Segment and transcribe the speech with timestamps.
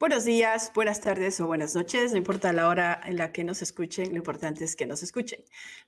[0.00, 3.62] Buenos días, buenas tardes o buenas noches, no importa la hora en la que nos
[3.62, 5.40] escuchen, lo importante es que nos escuchen.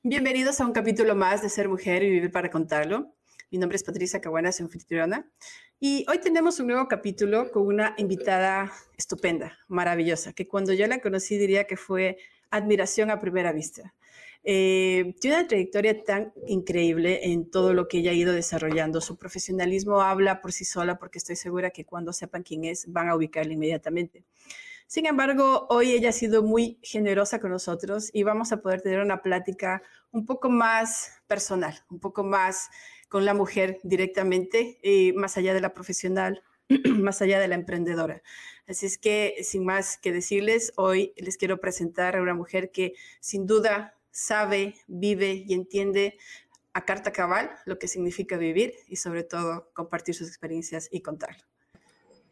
[0.03, 3.15] Bienvenidos a un capítulo más de Ser Mujer y Vivir para Contarlo.
[3.53, 5.31] Mi nombre es Patricia Caguana, soy anfitriona.
[5.79, 10.99] Y hoy tenemos un nuevo capítulo con una invitada estupenda, maravillosa, que cuando yo la
[10.99, 12.19] conocí diría que fue
[12.51, 13.95] admiración a primera vista.
[14.43, 19.01] Eh, tiene una trayectoria tan increíble en todo lo que ella ha ido desarrollando.
[19.01, 23.09] Su profesionalismo habla por sí sola porque estoy segura que cuando sepan quién es van
[23.09, 24.25] a ubicarla inmediatamente.
[24.87, 29.01] Sin embargo, hoy ella ha sido muy generosa con nosotros y vamos a poder tener
[29.01, 32.71] una plática un poco más personal, un poco más
[33.09, 36.43] con la mujer directamente, y más allá de la profesional,
[36.87, 38.23] más allá de la emprendedora.
[38.67, 42.95] Así es que, sin más que decirles, hoy les quiero presentar a una mujer que
[43.21, 46.17] sin duda sabe, vive y entiende
[46.73, 51.43] a carta cabal lo que significa vivir y sobre todo compartir sus experiencias y contarlo.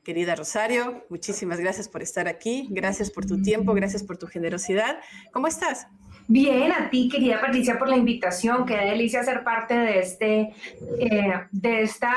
[0.04, 5.00] Querida Rosario, muchísimas gracias por estar aquí, gracias por tu tiempo, gracias por tu generosidad.
[5.32, 5.86] ¿Cómo estás?
[6.28, 8.64] Bien, a ti, querida Patricia, por la invitación.
[8.64, 10.54] Qué delicia ser parte de, este,
[10.98, 12.14] eh, de esta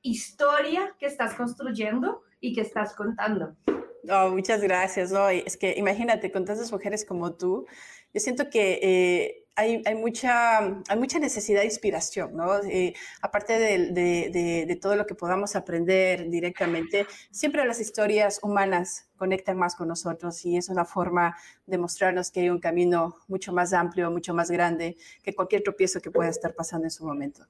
[0.00, 3.54] historia que estás construyendo y que estás contando.
[4.10, 5.10] Oh, muchas gracias.
[5.10, 7.66] No, es que imagínate, con tantas mujeres como tú,
[8.14, 12.56] yo siento que eh, hay, hay, mucha, hay mucha necesidad de inspiración, ¿no?
[12.62, 19.08] Eh, aparte de, de, de, todo lo que podamos aprender directamente, siempre las historias humanas
[19.16, 23.52] conectan más con nosotros y es una forma de mostrarnos que hay un camino mucho
[23.52, 27.46] más amplio, mucho más grande que cualquier tropiezo que pueda estar pasando en su momento.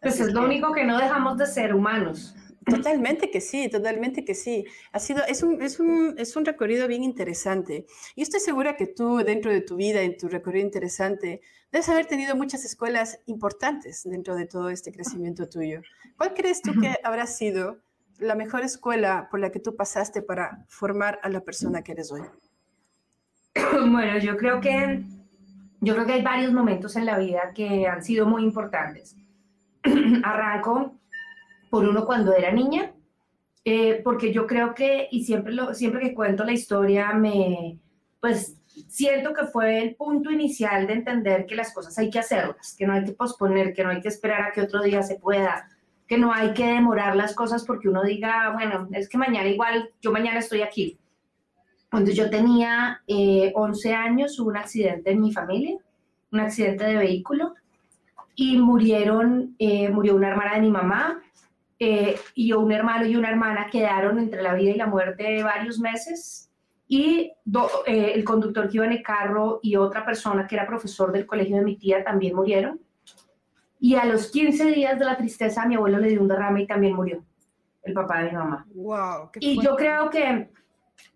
[0.00, 2.34] Pues es lo único que no dejamos de ser humanos.
[2.64, 4.64] Totalmente que sí, totalmente que sí.
[4.92, 7.86] Ha sido, es un, es un, es un recorrido bien interesante.
[8.14, 11.40] Y estoy segura que tú, dentro de tu vida, en tu recorrido interesante,
[11.72, 15.80] debes haber tenido muchas escuelas importantes dentro de todo este crecimiento tuyo.
[16.16, 17.78] ¿Cuál crees tú que habrá sido
[18.18, 22.12] la mejor escuela por la que tú pasaste para formar a la persona que eres
[22.12, 22.22] hoy?
[23.90, 25.02] Bueno, yo creo que,
[25.80, 29.16] yo creo que hay varios momentos en la vida que han sido muy importantes.
[30.22, 30.98] Arranco
[31.72, 32.92] por uno cuando era niña,
[33.64, 37.78] eh, porque yo creo que, y siempre, lo, siempre que cuento la historia, me,
[38.20, 42.76] pues siento que fue el punto inicial de entender que las cosas hay que hacerlas,
[42.78, 45.14] que no hay que posponer, que no hay que esperar a que otro día se
[45.14, 45.66] pueda,
[46.06, 49.88] que no hay que demorar las cosas porque uno diga, bueno, es que mañana igual,
[50.02, 50.98] yo mañana estoy aquí.
[51.90, 55.78] Cuando yo tenía 11 eh, años hubo un accidente en mi familia,
[56.32, 57.54] un accidente de vehículo,
[58.34, 61.22] y murieron, eh, murió una hermana de mi mamá,
[61.84, 65.80] eh, y un hermano y una hermana quedaron entre la vida y la muerte varios
[65.80, 66.48] meses
[66.86, 67.32] y
[67.86, 71.26] eh, el conductor que iba en el carro y otra persona que era profesor del
[71.26, 72.80] colegio de mi tía también murieron.
[73.80, 76.66] Y a los 15 días de la tristeza mi abuelo le dio un derrame y
[76.68, 77.24] también murió,
[77.82, 78.64] el papá de mi mamá.
[78.76, 80.50] Wow, y yo creo que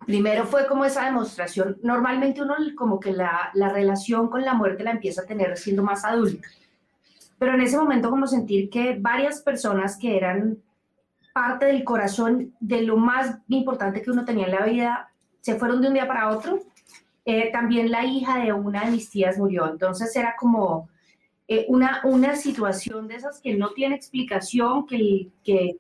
[0.04, 1.78] primero fue como esa demostración.
[1.84, 5.84] Normalmente uno como que la, la relación con la muerte la empieza a tener siendo
[5.84, 6.41] más adulto
[7.38, 10.58] pero en ese momento como sentir que varias personas que eran
[11.34, 15.80] parte del corazón de lo más importante que uno tenía en la vida se fueron
[15.80, 16.60] de un día para otro.
[17.24, 20.88] Eh, también la hija de una de mis tías murió, entonces era como
[21.48, 25.76] eh, una, una situación de esas que no tiene explicación, que, que,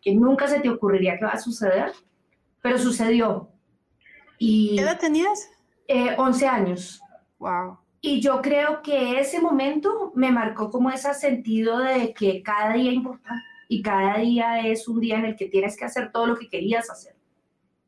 [0.00, 1.92] que nunca se te ocurriría que va a suceder,
[2.62, 3.48] pero sucedió.
[4.38, 5.50] Y, ¿Qué edad tenías?
[5.86, 7.00] Eh, 11 años.
[7.38, 7.78] Wow.
[8.06, 12.92] Y yo creo que ese momento me marcó como ese sentido de que cada día
[12.92, 16.36] importa y cada día es un día en el que tienes que hacer todo lo
[16.36, 17.16] que querías hacer.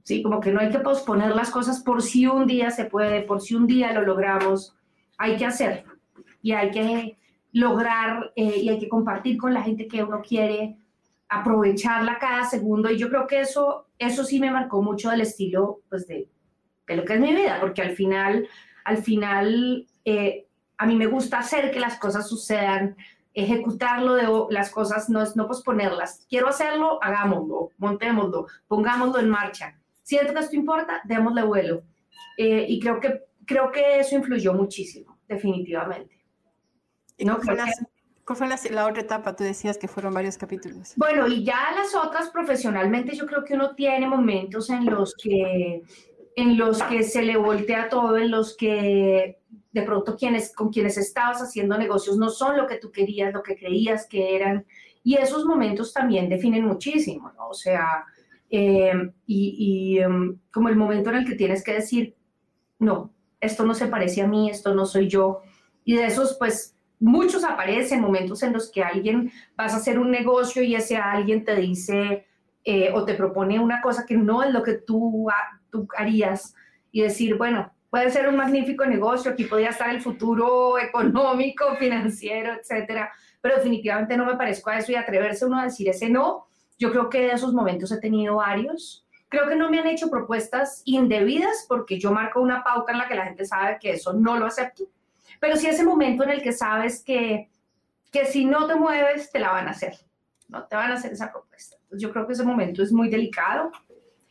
[0.02, 3.22] Sí, como que no hay que posponer las cosas por si un día se puede,
[3.22, 4.76] por si un día lo logramos,
[5.18, 5.92] hay que hacerlo
[6.42, 7.16] y hay que
[7.52, 10.78] lograr eh, y hay que compartir con la gente que uno quiere,
[11.28, 15.78] aprovecharla cada segundo y yo creo que eso, eso sí me marcó mucho del estilo
[15.88, 16.28] pues de,
[16.88, 18.48] de lo que es mi vida, porque al final,
[18.84, 22.96] al final eh, a mí me gusta hacer que las cosas sucedan,
[23.34, 26.24] ejecutarlo de las cosas, no no posponerlas.
[26.28, 29.78] Quiero hacerlo, hagámoslo, montémoslo, pongámoslo en marcha.
[30.02, 31.82] Siento que esto importa, démosle vuelo.
[32.36, 36.16] Eh, y creo que, creo que eso influyó muchísimo, definitivamente.
[37.18, 37.38] ¿No?
[38.24, 39.34] ¿Cuál fue, la, la, otra etapa?
[39.34, 40.92] Tú decías que fueron varios capítulos.
[40.96, 45.82] Bueno, y ya las otras profesionalmente, yo creo que uno tiene momentos en los que,
[46.36, 49.38] en los que se le voltea todo, en los que
[49.78, 53.42] de pronto quienes, con quienes estabas haciendo negocios no son lo que tú querías, lo
[53.42, 54.66] que creías que eran.
[55.02, 57.48] Y esos momentos también definen muchísimo, ¿no?
[57.48, 58.04] O sea,
[58.50, 58.92] eh,
[59.26, 62.16] y, em, como el momento en el que tienes que decir,
[62.78, 65.40] no, esto no se parece a mí, esto no soy yo.
[65.84, 70.10] Y de esos, pues, muchos aparecen momentos en los que alguien vas a hacer un
[70.10, 72.26] negocio y ese alguien te dice,
[72.64, 75.28] eh, o te propone una cosa que no es lo que tú,
[75.70, 76.54] tú harías
[76.90, 82.54] y decir, bueno, puede ser un magnífico negocio, aquí podría estar el futuro económico, financiero,
[82.54, 86.48] etcétera, pero definitivamente no me parezco a eso y atreverse uno a decir ese no,
[86.78, 89.04] yo creo que de esos momentos he tenido varios.
[89.28, 93.08] Creo que no me han hecho propuestas indebidas porque yo marco una pauta en la
[93.08, 94.84] que la gente sabe que eso no lo acepto.
[95.40, 97.50] Pero sí ese momento en el que sabes que,
[98.10, 99.96] que si no te mueves, te la van a hacer.
[100.48, 101.76] No te van a hacer esa propuesta.
[101.92, 103.70] yo creo que ese momento es muy delicado.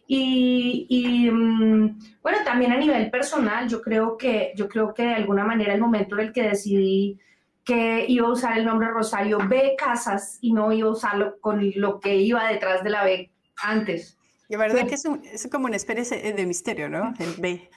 [0.08, 5.16] Y, y mm, bueno, también a nivel personal, yo creo que yo creo que de
[5.16, 7.20] alguna manera el momento en el que decidí
[7.66, 11.70] que iba a usar el nombre Rosario B Casas y no iba a usarlo con
[11.76, 13.30] lo que iba detrás de la B
[13.62, 14.18] antes.
[14.48, 17.14] Y la verdad que es, es, como una especie de misterio, ¿no?
[17.20, 17.70] El B.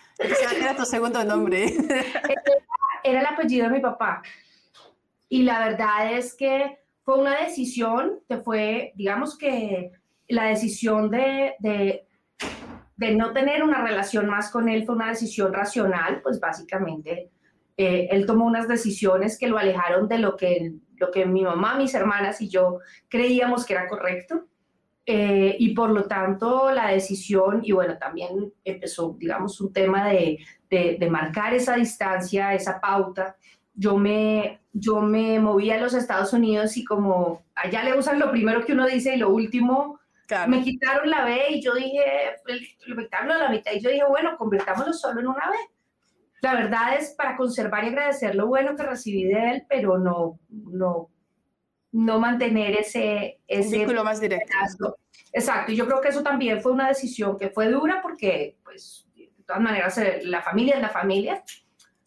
[0.56, 1.64] Era tu segundo nombre.
[3.02, 4.22] Era, el apellido de mi papá.
[5.28, 9.90] Y la verdad es que fue una decisión que fue, digamos que
[10.28, 12.06] la decisión de, de,
[12.96, 17.30] de no tener una relación más con él fue una decisión racional, pues básicamente
[17.76, 21.76] eh, él tomó unas decisiones que lo alejaron de lo que, lo que mi mamá,
[21.76, 24.44] mis hermanas y yo creíamos que era correcto.
[25.06, 30.38] Eh, y por lo tanto la decisión, y bueno, también empezó, digamos, un tema de,
[30.68, 33.34] de, marcar esa distancia, esa pauta.
[33.72, 38.30] Yo me, yo me moví a los Estados Unidos y como allá le usan lo
[38.30, 39.99] primero que uno dice y lo último,
[40.48, 42.02] me quitaron la B y yo dije,
[42.86, 45.56] lo quitaron a la mitad y yo dije, bueno, convertámoslo solo en una B
[46.40, 50.38] la verdad es para conservar y agradecer lo bueno que recibí de él, pero no,
[50.48, 51.10] no,
[51.92, 54.96] no mantener ese, ese vínculo más directo.
[55.32, 59.06] Exacto, y yo creo que eso también fue una decisión que fue dura porque, pues,
[59.14, 61.44] de todas maneras, eh, la familia es la familia,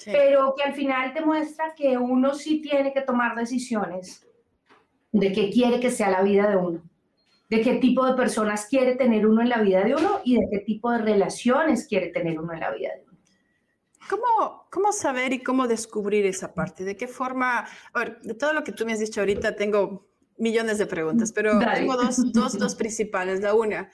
[0.03, 4.27] pero que al final te muestra que uno sí tiene que tomar decisiones
[5.11, 6.83] de qué quiere que sea la vida de uno,
[7.53, 10.47] de qué tipo de personas quiere tener uno en la vida de uno y de
[10.49, 13.19] qué tipo de relaciones quiere tener uno en la vida de uno.
[14.09, 16.83] ¿Cómo, ¿Cómo saber y cómo descubrir esa parte?
[16.83, 17.67] ¿De qué forma?
[17.93, 20.07] A ver, de todo lo que tú me has dicho ahorita, tengo
[20.37, 23.41] millones de preguntas, pero tengo dos, dos, dos principales.
[23.41, 23.91] La una,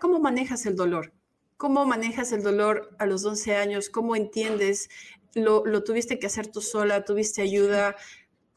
[0.00, 1.12] ¿cómo manejas el dolor?
[1.56, 3.90] ¿Cómo manejas el dolor a los 11 años?
[3.90, 4.88] ¿Cómo entiendes?
[5.34, 7.04] ¿Lo, lo tuviste que hacer tú sola?
[7.04, 7.94] ¿Tuviste ayuda?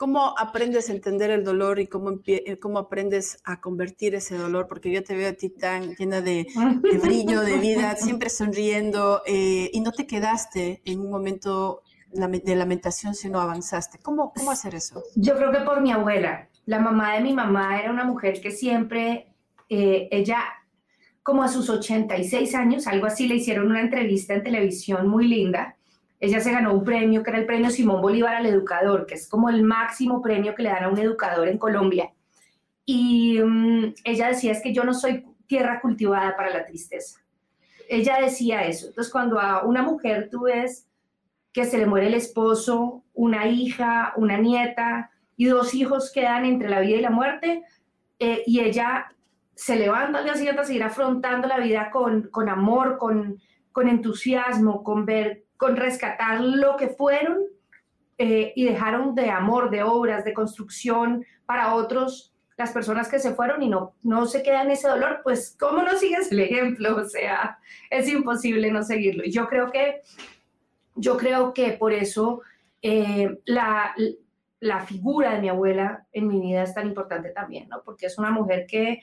[0.02, 4.66] ¿Cómo aprendes a entender el dolor y cómo, eh, cómo aprendes a convertir ese dolor?
[4.68, 6.48] Porque yo te veo a ti tan llena de,
[7.04, 13.14] brillo, de vida, siempre sonriendo eh, y no te quedaste en un momento de lamentación,
[13.14, 14.00] sino avanzaste.
[14.00, 15.04] ¿Cómo, ¿Cómo hacer eso?
[15.16, 16.50] Yo creo que por mi abuela.
[16.66, 19.36] La mamá de mi mamá era una mujer que siempre,
[19.70, 20.40] eh, ella,
[21.22, 25.78] como a sus 86 años, algo así, le hicieron una entrevista en televisión muy linda
[26.22, 29.28] ella se ganó un premio que era el premio Simón Bolívar al educador, que es
[29.28, 32.14] como el máximo premio que le dan a un educador en Colombia.
[32.86, 37.20] Y mm, ella decía, es que yo no soy tierra cultivada para la tristeza.
[37.90, 38.88] Ella decía eso.
[38.88, 40.88] Entonces, cuando a una mujer tú ves
[41.52, 46.70] que se le muere el esposo, una hija, una nieta y dos hijos quedan entre
[46.70, 47.64] la vida y la muerte,
[48.20, 49.12] eh, y ella
[49.56, 53.40] se levanta al día siguiente a seguir afrontando la vida con, con amor, con,
[53.72, 57.38] con entusiasmo, con ver con rescatar lo que fueron
[58.18, 63.36] eh, y dejaron de amor, de obras, de construcción para otros, las personas que se
[63.36, 66.96] fueron y no, no se quedan ese dolor, pues ¿cómo no sigues el ejemplo?
[66.96, 67.60] O sea,
[67.92, 69.24] es imposible no seguirlo.
[69.26, 70.02] Yo creo que,
[70.96, 72.42] yo creo que por eso
[72.82, 73.94] eh, la,
[74.62, 77.84] la figura de mi abuela en mi vida es tan importante también, ¿no?
[77.84, 79.02] Porque es una mujer que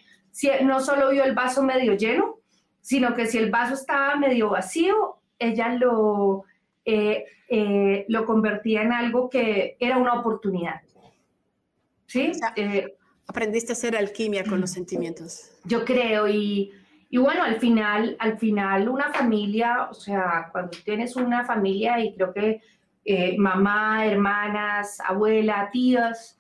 [0.65, 2.41] no solo vio el vaso medio lleno,
[2.81, 6.45] sino que si el vaso estaba medio vacío, ella lo,
[6.91, 10.81] eh, eh, lo convertía en algo que era una oportunidad.
[12.07, 12.33] ¿Sí?
[12.57, 15.51] Eh, aprendiste a hacer alquimia con los sentimientos.
[15.65, 16.73] Yo creo, y,
[17.11, 22.15] y, bueno, al final, al final una familia, o sea, cuando tienes una familia y
[22.15, 22.63] creo que
[23.37, 26.39] mamá, hermanas, abuela, tías,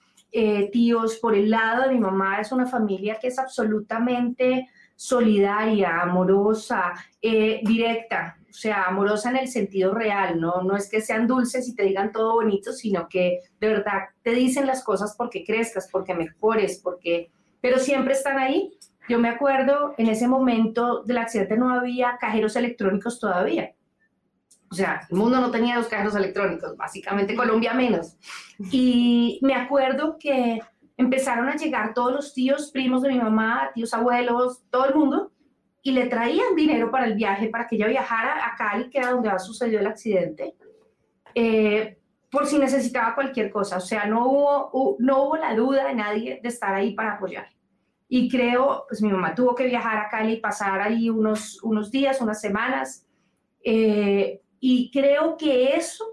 [0.73, 6.95] tíos, por el lado de mi mamá es una familia que es absolutamente solidaria, amorosa,
[7.21, 10.62] directa, o sea, amorosa en el sentido real, ¿no?
[10.62, 14.33] No es que sean dulces y te digan todo bonito, sino que de verdad te
[14.33, 17.31] dicen las cosas porque crezcas, porque mejores, porque...
[17.61, 18.77] Pero siempre están ahí.
[19.09, 23.75] Yo me acuerdo, en ese momento del accidente no había cajeros electrónicos todavía.
[24.71, 28.17] O sea, el mundo no tenía los cajeros electrónicos, básicamente Colombia menos.
[28.71, 30.61] Y me acuerdo que
[30.97, 35.31] empezaron a llegar todos los tíos, primos de mi mamá, tíos abuelos, todo el mundo,
[35.88, 39.12] y le traían dinero para el viaje, para que ella viajara a Cali, que era
[39.12, 40.54] donde ha sucedido el accidente,
[41.35, 41.97] eh,
[42.30, 43.78] por si necesitaba cualquier cosa.
[43.78, 47.49] O sea, no hubo, no hubo la duda de nadie de estar ahí para apoyar.
[48.07, 51.90] Y creo, pues mi mamá tuvo que viajar a Cali y pasar ahí unos, unos
[51.90, 53.07] días, unas semanas.
[53.64, 56.04] Eh, y creo que eso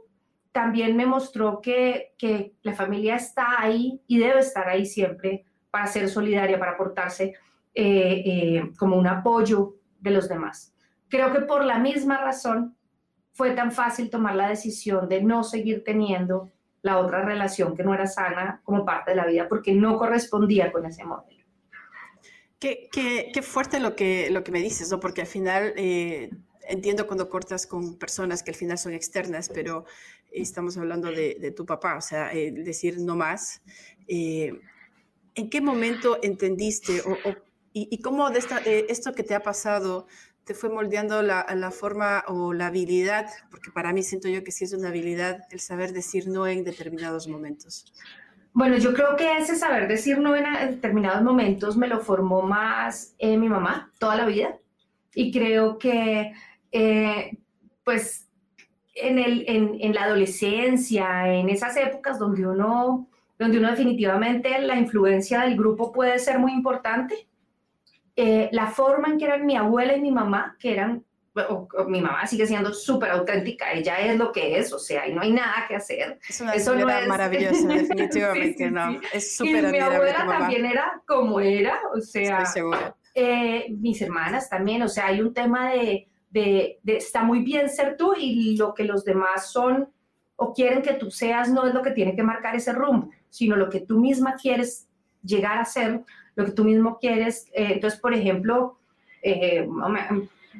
[0.53, 5.87] también me mostró que, que, la familia está ahí y debe estar ahí siempre para
[5.87, 7.33] ser solidaria, para aportarse
[7.75, 10.73] eh, eh, como un apoyo de los demás.
[11.09, 12.75] Creo que por la misma razón
[13.33, 16.51] fue tan fácil tomar la decisión de no seguir teniendo
[16.81, 20.71] la otra relación que no era sana como parte de la vida porque no correspondía
[20.71, 21.43] con ese modelo.
[22.59, 24.99] Qué, qué, qué fuerte lo que, lo que me dices, ¿no?
[24.99, 26.29] Porque al final eh,
[26.67, 29.85] entiendo cuando cortas con personas que al final son externas, pero
[30.31, 33.61] estamos hablando de, de tu papá, o sea, eh, decir no más.
[34.07, 34.59] Eh,
[35.33, 37.35] ¿En qué momento entendiste o, o
[37.75, 40.07] y, y, cómo de esta, esto que te ha pasado
[40.45, 44.51] te fue moldeando la, la, forma o la habilidad, porque para mí siento yo que
[44.51, 47.91] sí es una habilidad el saber decir no en determinados momentos.
[48.53, 53.13] Bueno, yo creo que ese saber decir no en determinados momentos me lo formó más
[53.17, 54.57] eh, mi mamá toda la vida
[55.13, 56.31] y creo que
[56.71, 57.37] eh,
[57.83, 58.29] pues
[58.93, 64.77] en, el, en, en, la adolescencia, en esas épocas donde uno, donde uno definitivamente la
[64.77, 67.27] influencia del grupo puede ser muy importante,
[68.15, 71.03] eh, la forma en que eran mi abuela y mi mamá, que eran,
[71.49, 75.07] o, o mi mamá sigue siendo súper auténtica, ella es lo que es, o sea,
[75.07, 76.19] y no hay nada que hacer.
[76.27, 77.07] Es una Eso no es...
[77.07, 78.99] maravillosa, definitivamente, sí, sí, no, sí.
[79.13, 82.43] es súper Y mi abuela también era como era, o sea,
[83.13, 87.69] eh, mis hermanas también, o sea, hay un tema de, de, de, está muy bien
[87.69, 89.89] ser tú y lo que los demás son
[90.37, 93.55] o quieren que tú seas no es lo que tiene que marcar ese rumbo, sino
[93.55, 94.87] lo que tú misma quieres
[95.23, 96.01] llegar a ser
[96.35, 97.47] lo que tú mismo quieres.
[97.53, 98.77] Eh, entonces, por ejemplo,
[99.21, 99.67] eh,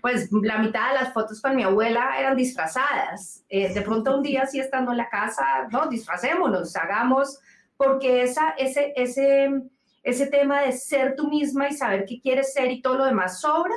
[0.01, 3.43] pues la mitad de las fotos con mi abuela eran disfrazadas.
[3.49, 7.39] Eh, de pronto un día, así estando en la casa, no, disfracémonos, hagamos,
[7.77, 9.49] porque esa, ese, ese,
[10.03, 13.41] ese tema de ser tú misma y saber qué quieres ser y todo lo demás
[13.41, 13.75] sobra,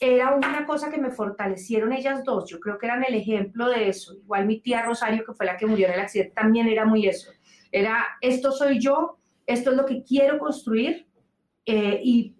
[0.00, 2.48] era una cosa que me fortalecieron ellas dos.
[2.48, 4.14] Yo creo que eran el ejemplo de eso.
[4.14, 7.08] Igual mi tía Rosario, que fue la que murió en el accidente, también era muy
[7.08, 7.32] eso.
[7.72, 11.07] Era, esto soy yo, esto es lo que quiero construir
[11.68, 12.34] eh, y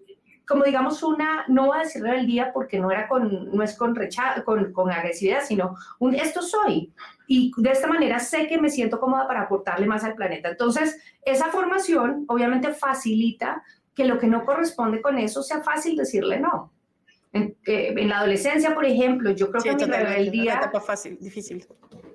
[0.47, 3.93] como digamos una, no voy a decir rebeldía porque no, era con, no es con,
[3.93, 6.91] rechazo, con, con agresividad, sino un esto soy.
[7.27, 10.49] Y de esta manera sé que me siento cómoda para aportarle más al planeta.
[10.49, 13.61] Entonces, esa formación obviamente facilita
[13.93, 16.73] que lo que no corresponde con eso sea fácil decirle no.
[17.31, 20.53] En, eh, en la adolescencia, por ejemplo, yo creo sí, que mi rebeldía...
[20.53, 21.67] Una etapa fácil, difícil.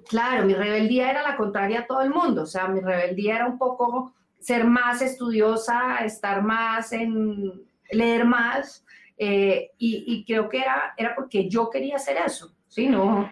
[0.08, 2.42] Claro, mi rebeldía era la contraria a todo el mundo.
[2.42, 8.84] O sea, mi rebeldía era un poco ser más estudiosa, estar más en leer más,
[9.16, 12.86] eh, y, y, creo que era, era porque yo quería hacer eso, ¿sí?
[12.88, 13.30] No,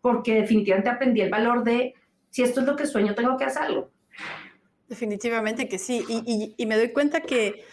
[0.00, 1.94] porque definitivamente aprendí el valor de,
[2.30, 3.90] si esto es lo que sueño, tengo que hacerlo.
[4.88, 7.64] Definitivamente que sí, y, y, y me doy cuenta que,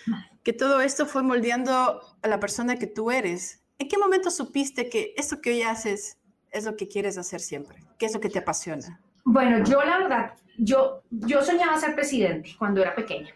[0.44, 3.64] que todo esto fue moldeando a la persona que tú eres.
[3.78, 6.18] ¿En qué momento supiste que esto que hoy haces
[6.50, 7.84] es lo que quieres hacer siempre?
[8.00, 9.00] ¿Qué es lo que te apasiona?
[9.26, 13.34] Bueno, yo la verdad yo, yo soñaba ser presidente cuando era pequeña,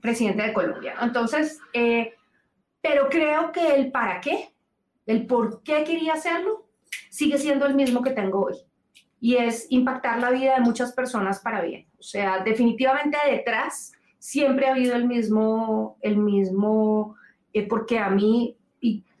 [0.00, 0.94] presidente de Colombia.
[1.00, 2.14] Entonces, eh,
[2.82, 4.52] pero creo que el para qué,
[5.06, 6.66] el por qué quería hacerlo,
[7.10, 8.56] sigue siendo el mismo que tengo hoy.
[9.20, 11.88] Y es impactar la vida de muchas personas para bien.
[11.98, 17.16] O sea, definitivamente detrás siempre ha habido el mismo, el mismo,
[17.52, 18.57] eh, porque a mí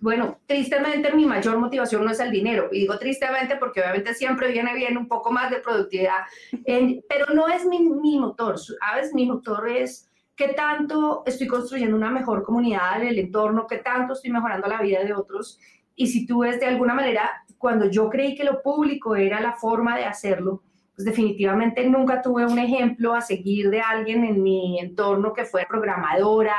[0.00, 2.68] bueno, tristemente mi mayor motivación no es el dinero.
[2.70, 6.20] Y digo tristemente porque obviamente siempre viene bien un poco más de productividad,
[6.64, 9.12] en, pero no es mi, mi motor, ¿sabes?
[9.12, 14.12] Mi motor es qué tanto estoy construyendo una mejor comunidad en el entorno, qué tanto
[14.12, 15.58] estoy mejorando la vida de otros.
[15.96, 19.54] Y si tú ves de alguna manera, cuando yo creí que lo público era la
[19.54, 20.62] forma de hacerlo,
[20.98, 25.68] pues definitivamente nunca tuve un ejemplo a seguir de alguien en mi entorno que fuera
[25.68, 26.56] programadora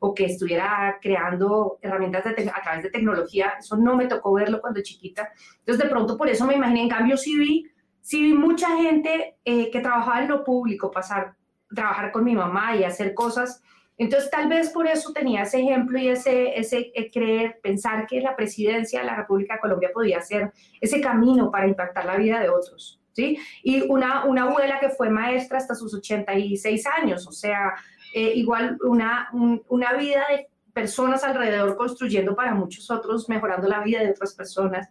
[0.00, 3.52] o que estuviera creando herramientas de a través de tecnología.
[3.58, 5.28] Eso no me tocó verlo cuando chiquita.
[5.58, 6.84] Entonces, de pronto, por eso me imaginé.
[6.84, 7.66] En cambio, sí vi,
[8.00, 11.34] sí vi mucha gente eh, que trabajaba en lo público, pasar,
[11.68, 13.62] trabajar con mi mamá y hacer cosas.
[13.98, 18.22] Entonces, tal vez por eso tenía ese ejemplo y ese, ese eh, creer, pensar que
[18.22, 22.40] la presidencia de la República de Colombia podía ser ese camino para impactar la vida
[22.40, 23.01] de otros.
[23.12, 23.38] ¿Sí?
[23.62, 27.74] Y una, una abuela que fue maestra hasta sus 86 años, o sea,
[28.14, 33.80] eh, igual una, un, una vida de personas alrededor construyendo para muchos otros, mejorando la
[33.80, 34.88] vida de otras personas.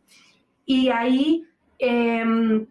[0.66, 1.44] Y ahí,
[1.80, 2.66] eh,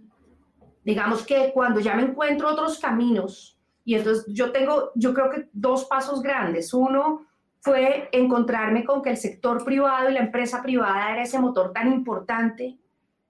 [0.84, 5.48] digamos que cuando ya me encuentro otros caminos, y entonces yo tengo, yo creo que
[5.52, 6.72] dos pasos grandes.
[6.72, 7.26] Uno
[7.60, 11.92] fue encontrarme con que el sector privado y la empresa privada era ese motor tan
[11.92, 12.78] importante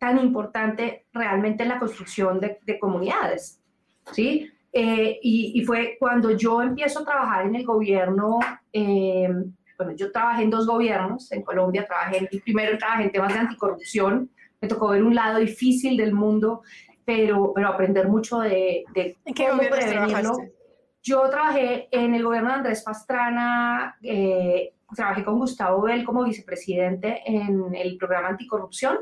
[0.00, 3.60] tan importante realmente en la construcción de, de comunidades,
[4.12, 4.50] ¿sí?
[4.72, 8.38] Eh, y, fue cuando yo empiezo a trabajar en el gobierno,
[8.72, 9.28] eh,
[9.76, 13.40] bueno, yo trabajé en dos gobiernos, en Colombia trabajé, en, primero trabajé en temas de
[13.40, 14.30] anticorrupción,
[14.60, 16.62] me tocó ver un lado difícil del mundo,
[17.04, 20.36] pero, pero aprender mucho de, de ¿En qué cómo prevenirlo.
[21.02, 27.22] Yo trabajé en el gobierno de Andrés Pastrana, eh, trabajé con Gustavo Bell como vicepresidente
[27.26, 28.98] en el programa anticorrupción,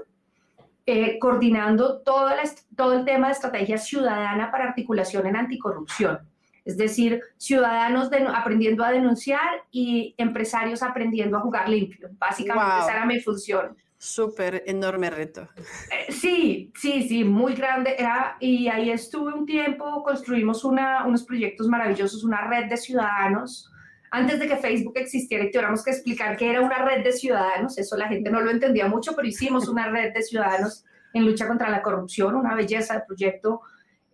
[0.90, 2.30] eh, coordinando todo,
[2.74, 6.20] todo el tema de estrategia ciudadana para articulación en anticorrupción.
[6.64, 12.08] Es decir, ciudadanos aprendiendo a denunciar y empresarios aprendiendo a jugar limpio.
[12.18, 13.76] Básicamente esa era mi función.
[13.98, 15.46] Súper enorme reto.
[15.56, 17.94] Eh, sí, sí, sí, muy grande.
[17.98, 23.70] Era, y ahí estuve un tiempo, construimos una, unos proyectos maravillosos, una red de ciudadanos.
[24.10, 27.78] Antes de que Facebook existiera y tuviéramos que explicar qué era una red de ciudadanos,
[27.78, 31.46] eso la gente no lo entendía mucho, pero hicimos una red de ciudadanos en lucha
[31.46, 33.60] contra la corrupción, una belleza de proyecto.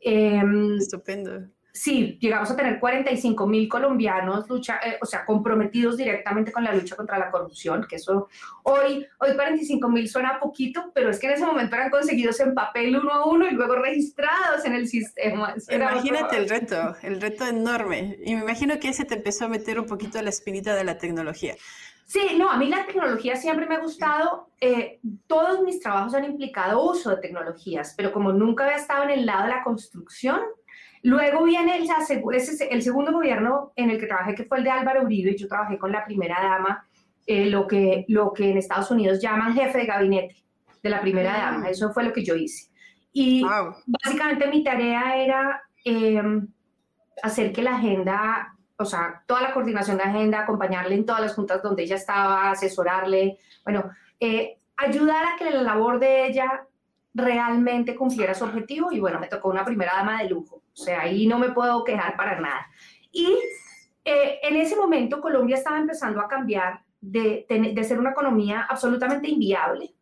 [0.01, 1.49] Em, Estupendo.
[1.77, 6.73] Sí, llegamos a tener 45 mil colombianos lucha, eh, o sea, comprometidos directamente con la
[6.73, 8.29] lucha contra la corrupción, que eso
[8.63, 12.55] hoy, hoy 45 mil suena poquito, pero es que en ese momento eran conseguidos en
[12.55, 15.53] papel uno a uno y luego registrados en el sistema.
[15.69, 18.19] Imagínate el reto, el reto enorme.
[18.25, 20.97] Y me imagino que ese te empezó a meter un poquito la espinita de la
[20.97, 21.57] tecnología.
[22.07, 24.51] Sí, no, a mí la tecnología siempre me ha gustado.
[24.61, 29.11] Eh, todos mis trabajos han implicado uso de tecnologías, pero como nunca había estado en
[29.11, 30.41] el lado de la construcción,
[31.05, 31.87] Luego viene el,
[32.71, 35.47] el segundo gobierno en el que trabajé, que fue el de Álvaro Uribe, y yo
[35.47, 36.87] trabajé con la primera dama,
[37.27, 40.37] eh, lo, que, lo que en Estados Unidos llaman jefe de gabinete
[40.83, 41.37] de la primera mm.
[41.37, 41.69] dama.
[41.69, 42.71] Eso fue lo que yo hice.
[43.13, 43.45] Y
[43.87, 46.49] básicamente mi tarea era em,
[47.23, 51.35] hacer que la agenda, o sea, toda la coordinación de agenda, acompañarle en todas las
[51.35, 56.67] juntas donde ella estaba, asesorarle, bueno, eh, ayudar a que la labor de ella
[57.13, 61.03] realmente cumpliera su objetivo y bueno, me tocó una primera dama de lujo, o sea,
[61.03, 62.67] ahí no me puedo quejar para nada.
[63.13, 63.39] Y
[64.05, 69.29] eh, en ese momento Colombia estaba empezando a cambiar de, de, ser una economía absolutamente
[69.29, 69.95] inviable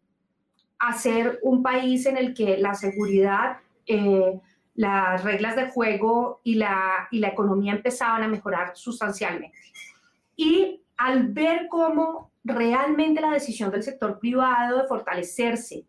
[0.79, 4.41] a ser un país en el que la seguridad, eh,
[4.75, 9.59] las reglas de juego y la, y la economía empezaban a mejorar sustancialmente.
[10.35, 15.85] Y al ver cómo realmente la decisión del sector privado de fortalecerse,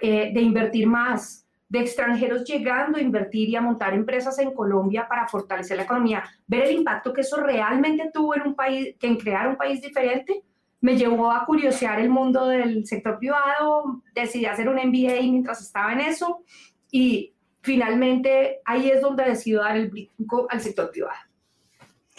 [0.00, 5.06] eh, de invertir más, de extranjeros llegando a invertir y a montar empresas en Colombia
[5.06, 9.06] para fortalecer la economía, ver el impacto que eso realmente tuvo en un país, que
[9.06, 10.42] en crear un país diferente,
[10.80, 15.92] me llevó a curiosear el mundo del sector privado, decidí hacer un MBA mientras estaba
[15.92, 16.44] en eso
[16.90, 21.18] y finalmente ahí es donde decido dar el brinco al sector privado.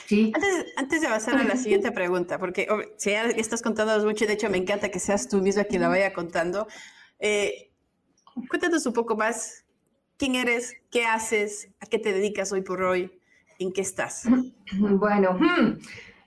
[0.06, 0.32] ¿Sí?
[0.34, 4.34] Antes, antes de pasar a la siguiente pregunta, porque si ya estás contando mucho, de
[4.34, 6.68] hecho me encanta que seas tú misma quien la vaya contando.
[7.20, 7.69] Eh,
[8.48, 9.66] Cuéntanos un poco más
[10.18, 13.12] quién eres, qué haces, a qué te dedicas hoy por hoy,
[13.58, 14.24] en qué estás.
[14.78, 15.80] Bueno, hmm,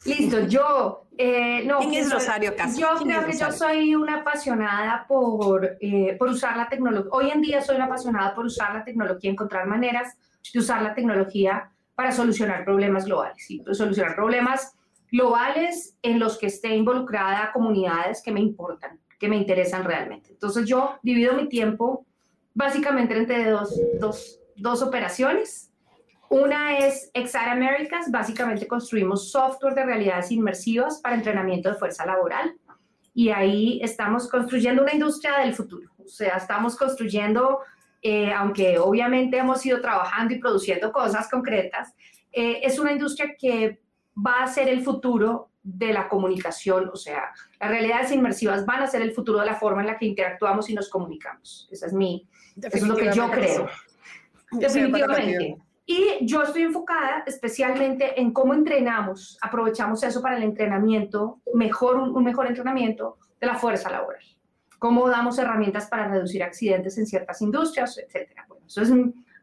[0.05, 1.07] listo, yo...
[1.17, 2.79] Eh, no, ¿Quién es Rosario Casas?
[2.79, 7.11] Yo creo que yo soy una apasionada por, eh, por usar la tecnología.
[7.13, 10.17] Hoy en día soy una apasionada por usar la tecnología, encontrar maneras
[10.53, 13.45] de usar la tecnología para solucionar problemas globales.
[13.47, 13.63] ¿sí?
[13.73, 14.75] Solucionar problemas
[15.13, 20.31] globales en los que esté involucrada comunidades que me importan que me interesan realmente.
[20.33, 22.05] Entonces yo divido mi tiempo
[22.55, 25.73] básicamente entre dos, dos, dos operaciones.
[26.29, 32.57] Una es Exar Americas, básicamente construimos software de realidades inmersivas para entrenamiento de fuerza laboral
[33.15, 35.89] y ahí estamos construyendo una industria del futuro.
[36.05, 37.61] O sea, estamos construyendo,
[38.03, 41.95] eh, aunque obviamente hemos ido trabajando y produciendo cosas concretas,
[42.33, 43.79] eh, es una industria que
[44.17, 48.87] va a ser el futuro de la comunicación, o sea, las realidades inmersivas van a
[48.87, 51.69] ser el futuro de la forma en la que interactuamos y nos comunicamos.
[51.71, 53.69] Esa es mi, eso es lo que yo creo.
[54.51, 55.57] Definitivamente.
[55.85, 62.25] Y yo estoy enfocada especialmente en cómo entrenamos, aprovechamos eso para el entrenamiento, mejor, un,
[62.25, 64.23] mejor entrenamiento de la fuerza laboral.
[64.79, 68.47] Cómo damos herramientas para reducir accidentes en ciertas industrias, etcétera.
[68.49, 68.91] Bueno, eso es,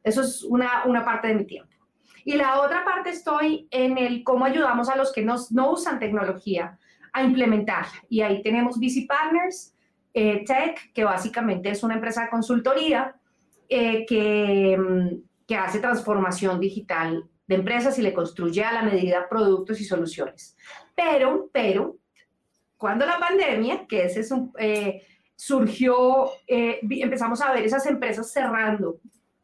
[0.03, 1.78] eso es una, una parte de mi tiempo.
[2.29, 6.77] Y la otra parte estoy en el cómo ayudamos a los que no usan tecnología
[7.11, 8.03] a implementarla.
[8.07, 9.73] Y ahí tenemos VC Partners
[10.13, 13.15] eh, Tech, que básicamente es una empresa de consultoría
[13.67, 19.27] eh, que, mm, que hace transformación digital de empresas y le construye a la medida
[19.27, 20.55] productos y soluciones.
[20.93, 21.97] Pero, pero,
[22.77, 25.01] cuando la pandemia, que ese es un, eh,
[25.35, 28.99] surgió, empezamos a ver esas empresas cerrando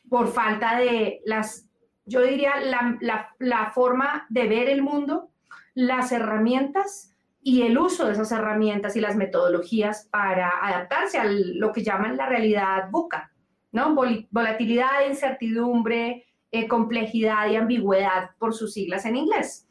[0.07, 1.64] por falta de las
[2.05, 5.29] yo diría, la, forma de ver el mundo,
[5.73, 11.71] las herramientas y el uso de esas herramientas y las metodologías para adaptarse a lo
[11.71, 13.31] que llaman la realidad buca,
[13.71, 13.95] ¿no?
[13.95, 19.67] Volatilidad, incertidumbre, eh, complejidad y ambigüedad por sus siglas en inglés.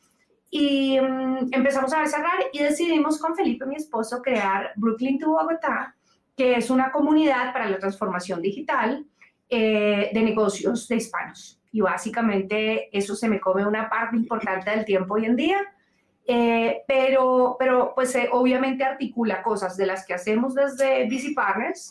[0.51, 5.97] Y mm, empezamos a cerrar y decidimos con Felipe, mi esposo, crear Brooklyn to Bogotá,
[6.37, 9.05] que es una comunidad para la transformación digital
[9.49, 11.61] eh, de negocios de hispanos.
[11.75, 15.59] Y básicamente eso se me come una parte importante del tiempo hoy en día.
[16.27, 21.91] Eh, pero, pero pues obviamente articula cosas de las que hacemos desde BC Partners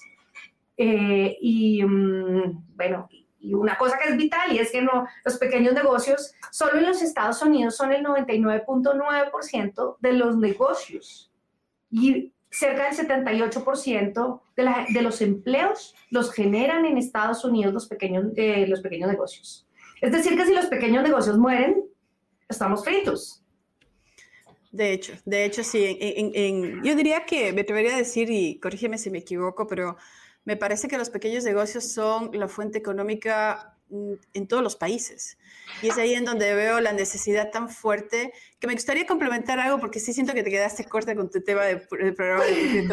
[0.76, 3.10] y mm, bueno,
[3.44, 6.86] y una cosa que es vital y es que no, los pequeños negocios solo en
[6.86, 11.30] los Estados Unidos son el 99.9% de los negocios
[11.92, 18.28] y cerca del 78% de, de, los empleos los generan en Estados Unidos los pequeños,
[18.38, 19.68] eh, los pequeños negocios.
[20.04, 21.82] Es decir, que si los pequeños negocios mueren,
[22.50, 23.42] estamos fritos.
[24.70, 25.98] De hecho, de hecho sí.
[26.84, 29.96] yo diría que me atrevería a decir, y corrígeme si me equivoco, pero
[30.44, 35.38] me parece que los pequeños negocios son la fuente económica mm, en todos los países.
[35.82, 39.80] Y es ahí en donde veo la necesidad tan fuerte que me gustaría complementar algo
[39.80, 42.86] porque sí siento que te quedaste corta con tu tema del programa de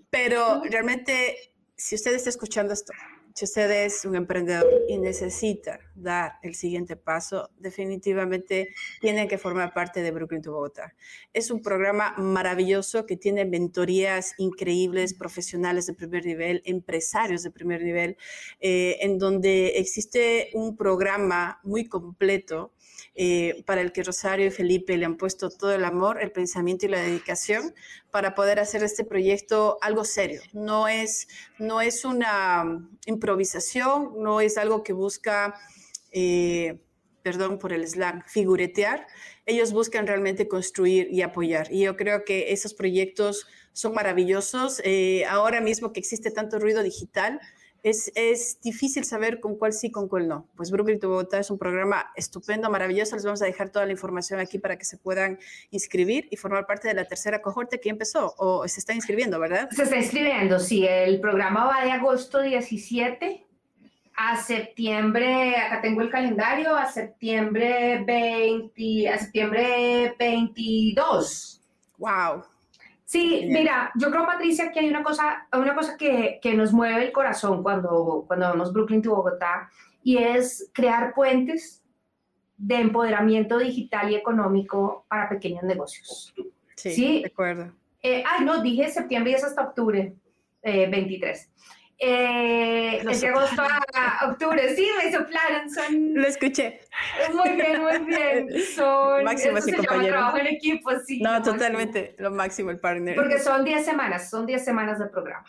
[0.10, 2.94] pero realmente, si usted está escuchando esto,
[3.34, 8.68] si usted es un emprendedor y necesita dar el siguiente paso, definitivamente
[9.00, 10.94] tiene que formar parte de Brooklyn to Bogotá.
[11.32, 17.82] Es un programa maravilloso que tiene mentorías increíbles, profesionales de primer nivel, empresarios de primer
[17.82, 18.16] nivel,
[18.60, 22.72] eh, en donde existe un programa muy completo
[23.14, 26.86] eh, para el que Rosario y Felipe le han puesto todo el amor, el pensamiento
[26.86, 27.74] y la dedicación
[28.10, 30.42] para poder hacer este proyecto algo serio.
[30.52, 35.54] No es, no es una improvisación, no es algo que busca,
[36.12, 36.80] eh,
[37.22, 39.06] perdón por el slang, figuretear.
[39.46, 41.72] Ellos buscan realmente construir y apoyar.
[41.72, 44.80] Y yo creo que esos proyectos son maravillosos.
[44.84, 47.40] Eh, ahora mismo que existe tanto ruido digital,
[47.82, 50.46] es, es, difícil saber con cuál sí, con cuál no.
[50.56, 53.16] Pues Brooklyn to Bogotá es un programa estupendo, maravilloso.
[53.16, 55.38] Les vamos a dejar toda la información aquí para que se puedan
[55.70, 59.68] inscribir y formar parte de la tercera cohorte que empezó o se está inscribiendo, ¿verdad?
[59.70, 60.86] Se está inscribiendo, sí.
[60.86, 63.46] El programa va de agosto 17
[64.16, 71.62] a septiembre, acá tengo el calendario, a septiembre 20, a septiembre 22.
[71.96, 72.42] Wow.
[73.10, 77.06] Sí, mira, yo creo, Patricia, que hay una cosa, una cosa que, que, nos mueve
[77.06, 79.68] el corazón cuando, cuando vamos Brooklyn to Bogotá
[80.04, 81.82] y es crear puentes
[82.56, 86.32] de empoderamiento digital y económico para pequeños negocios.
[86.76, 87.72] Sí, de acuerdo.
[88.00, 90.14] Eh, ay, no, dije septiembre y es hasta octubre
[90.62, 91.50] eh, 23.
[92.02, 96.14] Eh, de agosto a octubre, sí, me soplaron, son...
[96.14, 96.80] Lo escuché.
[97.34, 98.48] Muy bien, muy bien.
[98.74, 99.22] Son...
[99.22, 100.14] Máximo se compañero.
[100.14, 101.20] trabajo en equipo, sí.
[101.20, 103.16] No, totalmente, lo máximo, el partner.
[103.16, 105.44] Porque son 10 semanas, son 10 semanas de programa.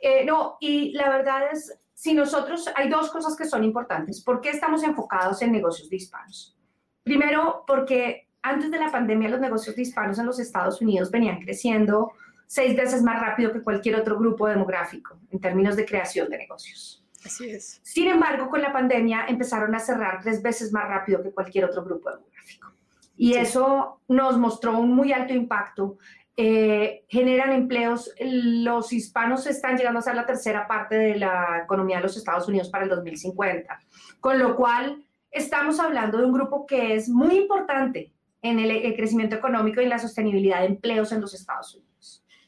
[0.00, 4.24] Eh, no, y la verdad es, si nosotros, hay dos cosas que son importantes.
[4.24, 6.58] ¿Por qué estamos enfocados en negocios de hispanos?
[7.04, 11.40] Primero, porque antes de la pandemia los negocios de hispanos en los Estados Unidos venían
[11.40, 12.12] creciendo
[12.46, 17.02] seis veces más rápido que cualquier otro grupo demográfico en términos de creación de negocios.
[17.24, 17.80] Así es.
[17.82, 21.84] Sin embargo, con la pandemia empezaron a cerrar tres veces más rápido que cualquier otro
[21.84, 22.72] grupo demográfico.
[23.16, 25.98] Y eso nos mostró un muy alto impacto.
[26.36, 28.12] Eh, generan empleos.
[28.18, 32.48] Los hispanos están llegando a ser la tercera parte de la economía de los Estados
[32.48, 33.78] Unidos para el 2050.
[34.18, 38.96] Con lo cual, estamos hablando de un grupo que es muy importante en el, el
[38.96, 41.91] crecimiento económico y la sostenibilidad de empleos en los Estados Unidos.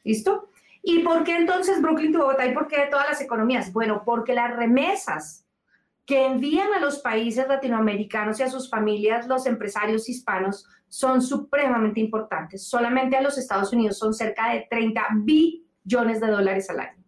[0.05, 0.51] ¿Listo?
[0.83, 3.73] ¿Y por qué entonces Brooklyn to Bogotá y por qué todas las economías?
[3.73, 5.47] Bueno, porque las remesas
[6.05, 12.01] que envían a los países latinoamericanos y a sus familias los empresarios hispanos son supremamente
[12.01, 12.69] importantes.
[12.69, 17.03] Solamente a los Estados Unidos son cerca de 30 billones de dólares al año.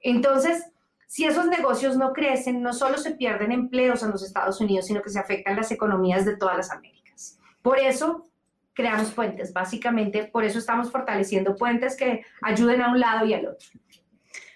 [0.00, 0.66] Entonces,
[1.06, 5.02] si esos negocios no crecen, no solo se pierden empleos en los Estados Unidos, sino
[5.02, 7.38] que se afectan las economías de todas las Américas.
[7.62, 8.28] Por eso,
[8.76, 9.52] creamos puentes.
[9.52, 13.66] Básicamente, por eso estamos fortaleciendo puentes que ayuden a un lado y al otro.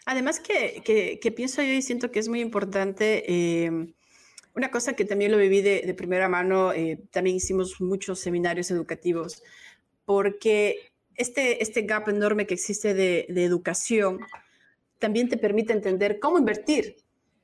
[0.05, 0.83] Además que,
[1.21, 3.93] que, pienso yo y siento que es muy importante, eh,
[4.55, 9.43] una cosa que también lo viví de, primera mano, eh, también hicimos muchos seminarios educativos,
[10.05, 14.21] porque este, este gap enorme que existe de, de educación
[14.99, 16.97] también te permite entender cómo invertir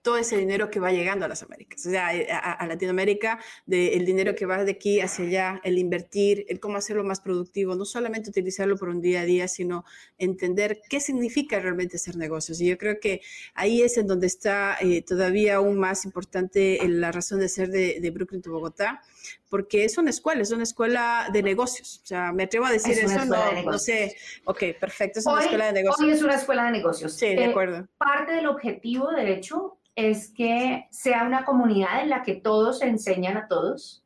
[0.06, 4.06] todo ese dinero que va llegando a las Américas, o sea, eh, a, Latinoamérica, el
[4.06, 7.84] dinero que va de aquí hacia allá, el invertir, el cómo hacerlo más productivo, no
[7.84, 9.84] solamente utilizarlo por un día a día, sino
[10.16, 12.60] entender qué significa realmente hacer negocios.
[12.60, 13.20] Y yo creo que
[13.54, 18.08] ahí es en donde está eh, todavía aún más importante la razón de ser de,
[18.14, 19.02] Brooklyn to Bogotá,
[19.48, 22.00] porque es una escuela, es una escuela de negocios.
[22.02, 24.16] O sea, me atrevo a decir eso, no, no, sé.
[24.44, 26.06] Ok, perfecto, es una escuela de negocios.
[26.06, 27.12] Hoy es una escuela de negocios.
[27.14, 27.86] Sí, de eh, acuerdo.
[27.98, 32.86] Parte del objetivo, de hecho, es que sea una comunidad en la que todos se
[32.86, 34.02] enseñan a todos,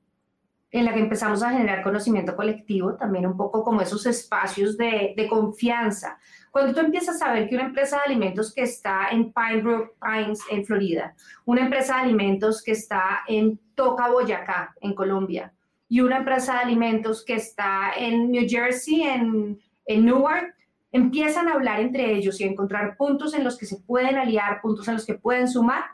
[0.70, 5.14] en la que empezamos a generar conocimiento colectivo, también un poco como esos espacios de,
[5.16, 6.18] de confianza.
[6.50, 10.40] Cuando tú empiezas a ver que una empresa de alimentos que está en Pinebrook Pines,
[10.50, 15.55] en Florida, una empresa de alimentos que está en Toca, Boyacá, en Colombia,
[15.88, 20.55] y una empresa de alimentos que está en New Jersey, en, en Newark,
[20.93, 24.61] empiezan a hablar entre ellos y a encontrar puntos en los que se pueden aliar,
[24.61, 25.85] puntos en los que pueden sumar,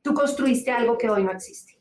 [0.00, 1.78] tú construiste algo que hoy no existe.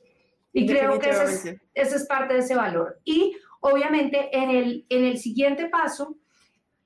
[0.52, 3.00] Y creo que ese es, parte de ese valor.
[3.06, 6.18] Y obviamente en el, en el siguiente paso,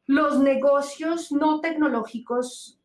[0.06, 2.80] los negocios no tecnológicos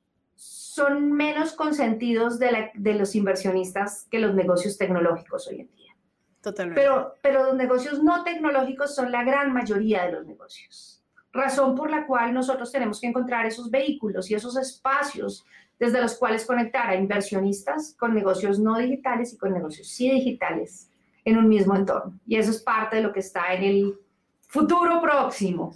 [0.76, 5.96] son menos consentidos de, de, los inversionistas que los negocios tecnológicos hoy en día.
[6.42, 6.78] Totalmente.
[6.78, 11.02] Pero, pero los negocios no tecnológicos son la gran mayoría de los negocios.
[11.32, 15.46] Razón por la cual nosotros tenemos que encontrar esos vehículos y esos espacios
[15.78, 20.90] desde los cuales conectar a inversionistas con negocios no digitales y con negocios sí digitales
[21.24, 22.20] en un mismo entorno.
[22.26, 23.98] Y eso es parte de lo que está en el
[24.46, 25.74] futuro próximo.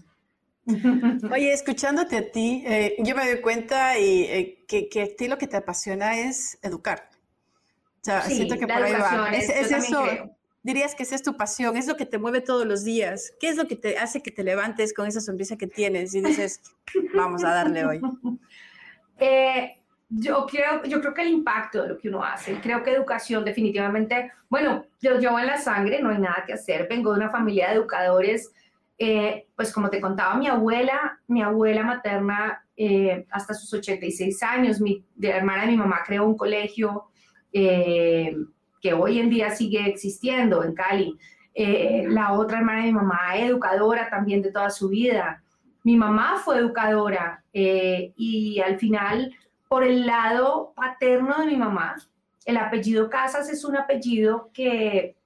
[1.33, 5.28] Oye, escuchándote a ti, eh, yo me doy cuenta y, eh, que, que, a ti
[5.28, 7.09] lo que te apasiona es educar.
[8.00, 9.30] O sea, siento que por ahí va.
[9.30, 10.04] Es, eso,
[10.62, 13.33] dirías que esa es tu pasión, es lo que te mueve todos los días.
[13.40, 16.22] ¿Qué es lo que te hace que te levantes con esa sonrisa que tienes y
[16.22, 16.62] dices,
[17.14, 18.00] vamos a darle hoy?
[19.22, 19.76] Eh,
[20.09, 23.44] yo creo, yo creo que el impacto de lo que uno hace, creo que educación
[23.44, 27.28] definitivamente, bueno, yo llevo en la sangre, no hay nada que hacer, vengo de una
[27.28, 28.50] familia de educadores,
[29.03, 34.79] eh, pues como te contaba mi abuela, mi abuela materna eh, hasta sus 86 años,
[34.79, 37.07] mi hermana de mi mamá creó un colegio
[37.51, 38.37] eh,
[38.79, 41.17] que hoy en día sigue existiendo en Cali,
[41.55, 45.43] la otra hermana de mi mamá, educadora también de toda su vida,
[45.83, 49.35] mi mamá fue educadora y al final
[49.67, 51.97] por el lado paterno de mi mamá,
[52.45, 55.17] el apellido Casas es un apellido que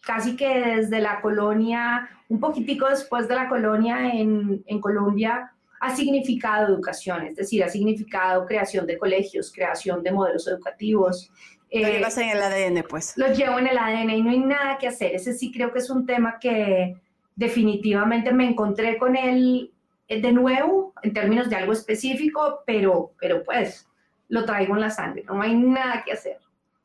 [0.00, 6.68] casi que desde la colonia, un poquitico después de la colonia en, Colombia, ha significado
[6.68, 11.30] educación, es decir, ha significado creación de colegios, creación de modelos educativos.
[11.72, 13.14] Lo eh, llevas en el ADN, pues.
[13.16, 15.14] Lo llevo en el ADN y no hay nada que hacer.
[15.14, 16.96] Ese sí creo que es un tema que
[17.34, 19.72] definitivamente me encontré con él
[20.08, 23.86] eh, de nuevo, en términos de algo específico, pero, pero pues
[24.28, 26.38] lo traigo en la sangre, no hay nada que hacer.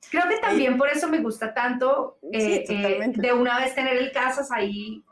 [0.09, 4.11] Creo que también por eso me gusta tanto eh, eh, de una vez tener el
[4.11, 5.03] casas ahí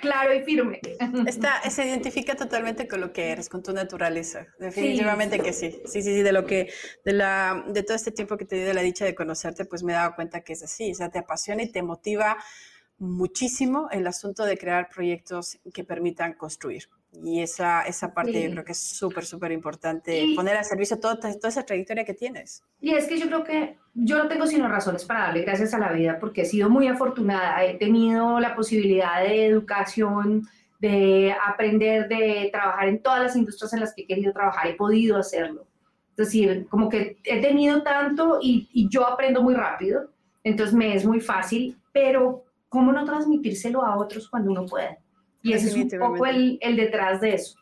[0.00, 0.80] claro y firme.
[1.26, 4.46] Está, se identifica totalmente con lo que eres, con tu naturaleza.
[4.58, 5.70] Definitivamente que sí.
[5.84, 6.72] Sí, sí, sí, de lo que,
[7.04, 9.82] de la, de todo este tiempo que te di de la dicha de conocerte, pues
[9.82, 10.90] me he dado cuenta que es así.
[10.92, 12.36] O sea, te apasiona y te motiva
[12.98, 16.88] muchísimo el asunto de crear proyectos que permitan construir.
[17.12, 21.16] Y esa, esa parte yo creo que es súper, súper importante, poner al servicio toda,
[21.18, 22.62] toda esa trayectoria que tienes.
[22.80, 25.78] Y es que yo creo que yo no tengo sino razones para darle gracias a
[25.78, 30.46] la vida, porque he sido muy afortunada, he tenido la posibilidad de educación,
[30.78, 34.74] de aprender, de trabajar en todas las industrias en las que he querido trabajar, he
[34.74, 35.66] podido hacerlo.
[36.10, 40.10] Es decir, como que he tenido tanto y, y yo aprendo muy rápido,
[40.44, 44.98] entonces me es muy fácil, pero ¿cómo no transmitírselo a otros cuando uno puede?
[45.42, 47.58] Y ese es un poco el, el, detrás de eso.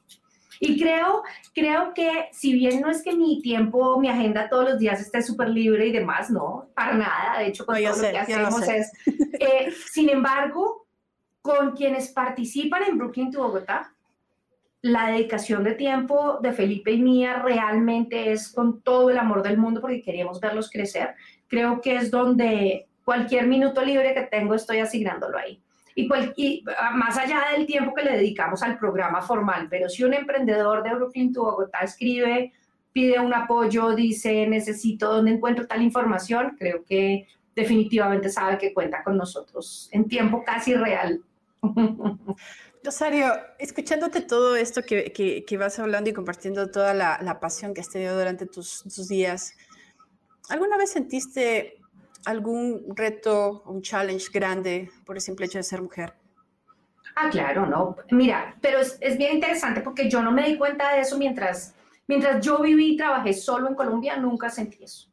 [0.61, 1.23] Y creo,
[1.55, 5.23] creo que si bien no es que mi tiempo, mi agenda todos los días esté
[5.23, 7.38] súper libre y demás, no, para nada.
[7.38, 8.93] De hecho, con todo lo que hacemos es...
[9.41, 10.87] Eh, sin embargo,
[11.41, 13.95] con quienes participan en Brooklyn to Bogotá,
[14.83, 19.59] la dedicación de tiempo de Felipe y mía realmente es con todo el amor del
[19.59, 21.14] mundo porque queríamos verlos crecer.
[21.47, 25.62] Creo que es donde cualquier minuto libre que tengo estoy asignándolo ahí
[26.37, 30.14] y, ah, más allá del tiempo que le dedicamos al programa formal, pero si un
[30.14, 32.52] emprendedor de Brooklyn to Bogotá escribe,
[32.92, 39.02] pide un apoyo, dice necesito dónde encuentro tal información, creo que definitivamente sabe que cuenta
[39.02, 41.20] con nosotros en tiempo casi real.
[42.84, 45.12] Rosario, escuchándote todo esto que,
[45.44, 49.08] que, vas hablando y compartiendo toda la, la, pasión que has tenido durante tus, tus
[49.08, 49.54] días,
[50.48, 51.78] ¿alguna vez sentiste
[52.24, 56.14] algún reto, un challenge grande por el simple hecho de ser mujer?
[57.16, 57.96] Ah, claro, no.
[58.11, 61.74] Mira, pero es, es, bien interesante porque yo no me di cuenta de eso mientras,
[62.07, 65.09] mientras yo viví y trabajé solo en Colombia, nunca sentí eso.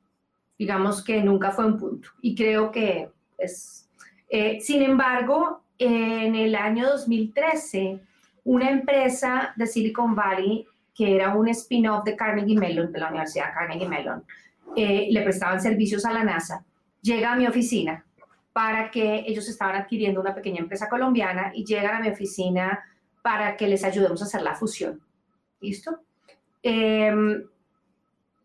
[0.58, 2.10] Digamos que nunca fue un punto.
[2.22, 3.90] Y creo que es...
[4.30, 8.00] Eh, sin embargo, en el año 2013,
[8.44, 13.54] una empresa de Silicon Valley, que era un spin-off de Carnegie Mellon, de la Universidad
[13.54, 14.24] Carnegie Mellon,
[14.76, 16.64] eh, le prestaban servicios a la NASA
[17.06, 18.04] llega a mi oficina
[18.52, 22.84] para que ellos estaban adquiriendo una pequeña empresa colombiana y llegan a mi oficina
[23.22, 25.02] para que les ayudemos a hacer la fusión.
[25.62, 26.00] ¿Listo?
[26.64, 27.44] Em,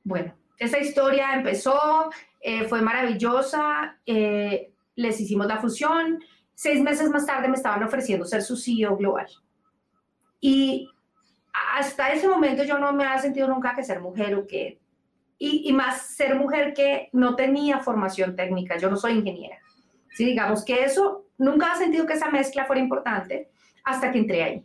[0.04, 6.22] bueno, esa historia empezó, eh, fue maravillosa, eh, les hicimos la fusión,
[6.54, 9.28] seis meses más tarde me estaban ofreciendo ser su CEO global.
[10.38, 10.90] Y
[11.78, 14.78] hasta ese momento yo no me había sentido nunca que ser mujer o que...
[15.42, 19.56] Y, y más ser mujer que no tenía formación técnica, yo no soy ingeniera.
[20.12, 23.48] Sí, digamos que eso, nunca he sentido que esa mezcla fuera importante
[23.84, 24.64] hasta que entré ahí.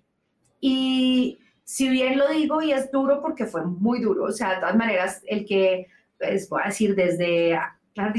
[0.60, 4.60] Y si bien lo digo y es duro porque fue muy duro, o sea, de
[4.60, 7.58] todas maneras, el que, pues, voy a decir, desde,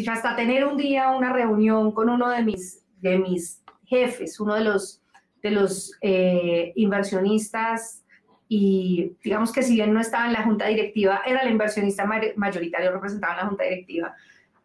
[0.08, 4.64] hasta tener un día una reunión con uno de mis, de mis jefes, uno de
[4.64, 5.02] los,
[5.42, 8.02] de los eh, inversionistas
[8.48, 12.04] y digamos que si bien no estaba en la junta directiva, era el inversionista
[12.36, 14.14] mayoritario, representaba en la junta directiva,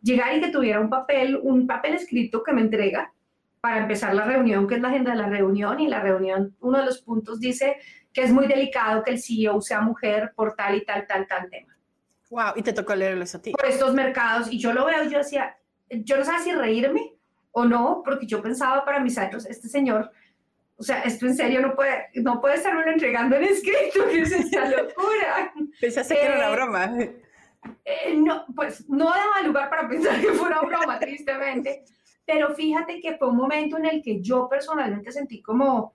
[0.02, 3.12] llegar y que tuviera un papel, un papel escrito que me entrega
[3.60, 6.80] para empezar la reunión, que es la agenda de la reunión, y la reunión, uno
[6.80, 7.78] de los puntos dice
[8.12, 11.50] que es muy delicado que el CEO sea mujer por tal y tal, tal, tal
[11.50, 11.78] tema.
[12.30, 13.52] Wow, y te tocó leerlo eso a ti.
[13.52, 15.56] Por estos mercados, y yo lo veo, yo decía,
[15.90, 17.14] yo no sabía si reírme
[17.52, 20.12] o no, porque yo pensaba para mis años, este señor,
[20.82, 24.32] o sea, esto en serio no puede, no puede estarme entregando en escrito, que es
[24.32, 25.54] esta locura.
[25.80, 26.98] Pensaste que era una eh, broma.
[27.86, 31.84] Eh, no, pues no daba lugar para pensar que fuera broma, tristemente.
[32.26, 35.94] Pero fíjate que fue un momento en el que yo personalmente sentí como,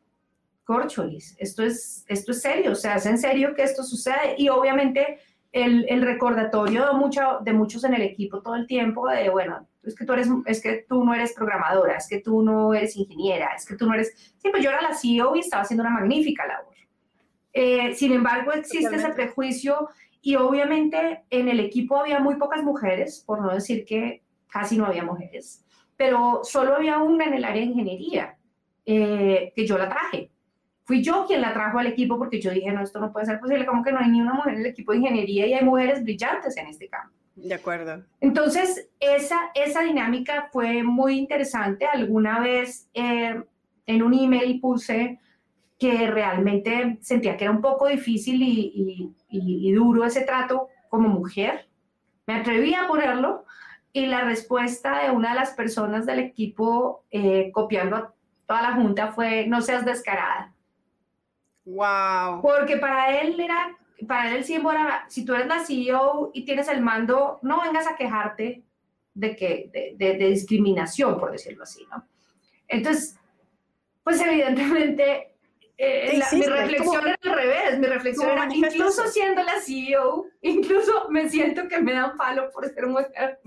[0.63, 4.37] corcholis, esto es, esto es serio, o sea, es en serio que esto sucede.
[4.39, 5.19] Y obviamente
[5.65, 9.67] el, el recordatorio de, mucho, de muchos en el equipo todo el tiempo de, bueno,
[9.83, 12.97] es que, tú eres, es que tú no eres programadora, es que tú no eres
[12.97, 14.35] ingeniera, es que tú no eres...
[14.39, 16.75] Siempre yo era la CEO y estaba haciendo una magnífica labor.
[17.53, 19.89] Eh, sin embargo, existe ese prejuicio
[20.21, 24.87] y obviamente en el equipo había muy pocas mujeres, por no decir que casi no
[24.87, 25.67] había mujeres
[25.97, 28.37] pero solo había una en el área de ingeniería,
[28.85, 30.31] eh, que yo la traje.
[30.87, 33.41] Fui yo quien la trajo al equipo porque yo dije, no, esto no puede ser
[33.41, 35.65] posible, como que no hay ni una mujer en el equipo de ingeniería y hay
[35.65, 37.13] mujeres brillantes en este campo.
[37.35, 38.05] De acuerdo.
[38.21, 41.85] Entonces, esa, esa dinámica fue muy interesante.
[41.87, 43.43] Alguna vez eh,
[43.87, 45.19] en un email puse
[45.79, 51.09] que realmente sentía que era un poco difícil y, y, y duro ese trato como
[51.09, 51.69] mujer.
[52.27, 53.45] Me atreví a ponerlo
[53.93, 58.15] y la respuesta de una de las personas del equipo, eh, copiando a
[58.47, 60.53] toda la junta, fue, no seas descarada.
[61.67, 62.41] Wow.
[62.41, 63.77] Porque para él era,
[64.09, 67.87] para él siempre era, si tú eres la CEO y tienes el mando, no vengas
[67.87, 68.65] a quejarte
[69.13, 72.07] de, que, de, de discriminación, por decirlo así, ¿no?
[72.69, 73.19] Entonces,
[74.03, 75.37] pues evidentemente
[75.79, 81.29] eh, mi reflexión era al revés, mi reflexión era, incluso siendo la CEO, incluso me
[81.29, 83.41] siento que me dan palo por ser mujer.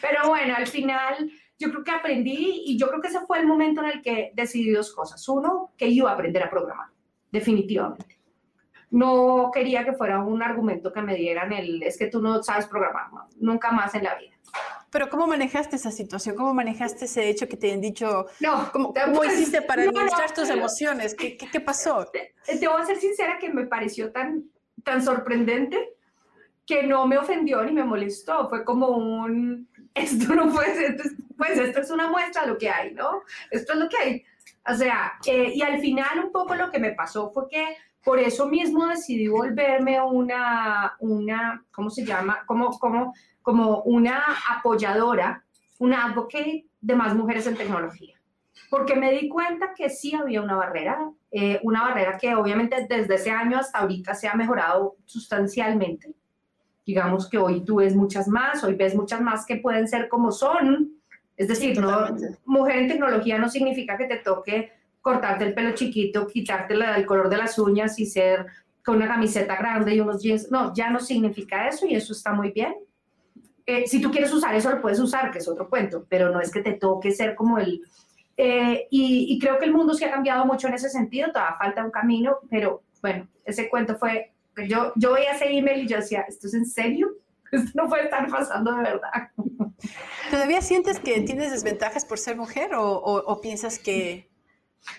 [0.00, 3.46] Pero bueno, al final yo creo que aprendí y yo creo que ese fue el
[3.46, 5.26] momento en el que decidí dos cosas.
[5.28, 6.86] Uno, que iba a aprender a programar,
[7.30, 8.18] definitivamente.
[8.90, 12.66] No quería que fuera un argumento que me dieran el, es que tú no sabes
[12.66, 13.06] programar,
[13.38, 14.32] nunca más en la vida.
[14.90, 16.34] Pero ¿cómo manejaste esa situación?
[16.34, 18.26] ¿Cómo manejaste ese hecho que te han dicho?
[18.40, 21.14] No, ¿Cómo, hiciste para administrar tus emociones?
[21.14, 22.08] ¿Qué, ¿Qué, pasó?
[22.10, 22.34] Te,
[22.66, 24.44] voy a ser sincera que me pareció tan,
[24.84, 25.94] tan sorprendente
[26.64, 28.48] que no me ofendió ni me molestó.
[28.48, 30.96] Fue como un, esto no puede ser,
[31.36, 33.22] pues esto es una muestra de lo que hay, ¿no?
[33.50, 34.24] Esto es lo que hay.
[34.70, 38.18] O sea, eh, y al final un poco lo que me pasó fue que por
[38.18, 42.44] eso mismo decidí volverme una, una ¿cómo se llama?
[42.46, 45.44] Como, como, como una apoyadora,
[45.78, 48.18] una advocate de más mujeres en tecnología.
[48.70, 53.14] Porque me di cuenta que sí había una barrera, eh, una barrera que obviamente desde
[53.14, 56.14] ese año hasta ahorita se ha mejorado sustancialmente.
[56.84, 60.32] Digamos que hoy tú ves muchas más, hoy ves muchas más que pueden ser como
[60.32, 60.97] son.
[61.38, 62.08] Es decir, no,
[62.44, 67.30] mujer en tecnología no significa que te toque cortarte el pelo chiquito, quitarte el color
[67.30, 68.44] de las uñas y ser
[68.84, 70.50] con una camiseta grande y unos jeans.
[70.50, 72.74] No, ya no significa eso y eso está muy bien.
[73.64, 76.40] Eh, si tú quieres usar eso, lo puedes usar, que es otro cuento, pero no
[76.40, 77.82] es que te toque ser como el...
[78.36, 81.84] Eh, y, creo que el mundo se ha cambiado mucho en ese sentido, todavía falta
[81.84, 84.32] un camino, pero bueno, ese cuento fue,
[84.68, 87.10] yo, yo veía ese email y yo decía, ¿esto es en serio?
[87.52, 89.30] Esto no puede estar pasando de verdad.
[90.30, 94.28] ¿Todavía sientes que tienes desventajas por ser mujer o, o, piensas que,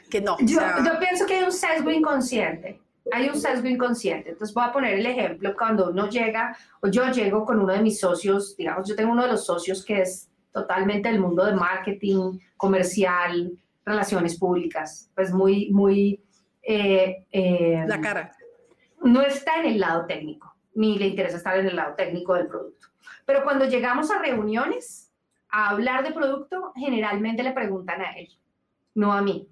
[0.10, 0.38] que no?
[0.40, 4.32] Yo, yo pienso que hay un sesgo inconsciente hay un sesgo inconsciente.
[4.32, 7.82] Entonces voy a poner el ejemplo cuando uno llega o yo llego con uno de
[7.82, 11.54] mis socios, digamos, yo tengo uno de los socios que es totalmente del mundo de
[11.54, 13.52] marketing, comercial,
[13.86, 16.24] relaciones públicas, pues muy, muy...
[16.62, 18.32] Eh, eh, La cara.
[19.02, 20.49] No está en el lado técnico,
[20.80, 22.88] ni le interesa estar en el lado técnico del producto.
[23.26, 25.12] Pero cuando llegamos a reuniones
[25.50, 28.30] a hablar de producto, generalmente le preguntan a él,
[28.96, 29.48] no a mí.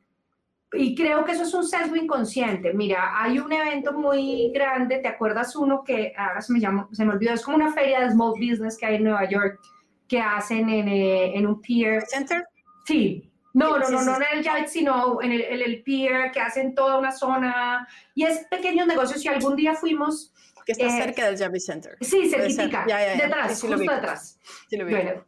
[0.73, 2.73] y creo que eso es un sesgo inconsciente.
[2.73, 7.05] Mira, hay un evento muy grande, ¿te acuerdas uno que ahora se me llama, se
[7.05, 9.59] me olvidó, es como una feria de small business que hay en Nueva York
[10.07, 12.03] que hacen en, eh, en un pier.
[12.07, 12.45] ¿Center?
[12.85, 13.29] Sí.
[13.53, 16.97] No, no, no, no en el Javits, sino en el, el, pier que hacen toda
[16.97, 19.21] una zona y es pequeños negocios.
[19.21, 20.31] Si algún día fuimos...
[20.67, 21.97] Que está eh, cerca del Javits Center.
[22.01, 24.37] Sí, cerquita, detrás, justo detrás.
[24.69, 24.91] Sí, lo vi.
[24.91, 25.25] Bueno,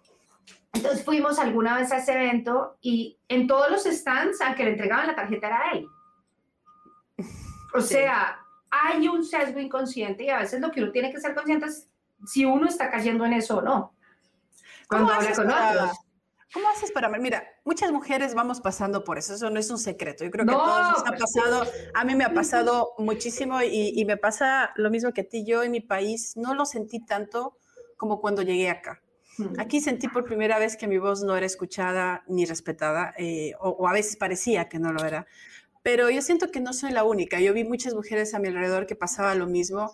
[0.73, 4.71] entonces fuimos alguna vez a ese evento y en todos los stands, a que le
[4.71, 5.87] entregaban la tarjeta era él.
[7.73, 8.37] O sea,
[8.69, 11.89] hay un sesgo inconsciente y a veces lo que uno tiene que ser consciente es
[12.25, 13.95] si uno está cayendo en eso o no.
[14.89, 15.97] Cuando habla con otros.
[16.53, 20.23] ¿Cómo haces para Mira, muchas mujeres vamos pasando por eso, eso no es un secreto.
[20.23, 23.61] Yo creo que a todos nos ha pues pasado, a mí me ha pasado muchísimo
[23.61, 25.45] y, y, me pasa lo mismo que a ti.
[25.45, 27.57] Yo en mi país no lo sentí tanto
[27.97, 29.01] como cuando llegué acá.
[29.57, 33.87] Aquí sentí por primera vez que mi voz no era escuchada ni respetada, eh, o,
[33.87, 35.27] a veces parecía que no lo era.
[35.81, 37.39] Pero yo siento que no soy la única.
[37.39, 39.93] Yo vi muchas mujeres a mi alrededor que pasaba lo mismo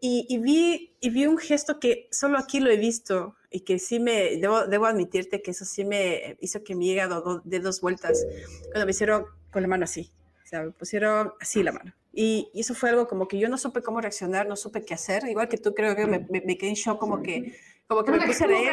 [0.00, 4.00] y, vi, y vi un gesto que solo aquí lo he visto y que sí
[4.00, 8.26] me, debo, debo admitirte que eso sí me hizo que mi hígado de dos vueltas
[8.70, 10.10] cuando me hicieron con la mano así.
[10.42, 11.94] O sea, me pusieron así la mano.
[12.12, 15.24] Y, eso fue algo como que yo no supe cómo reaccionar, no supe qué hacer.
[15.28, 17.54] Igual que tú, creo que me, me quedé en shock, como que
[17.90, 18.70] como que me puse a reír.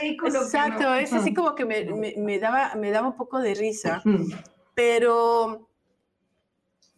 [0.00, 4.00] Digo, exacto, es así como que me, me, daba, me daba un poco de risa.
[4.76, 5.68] Pero,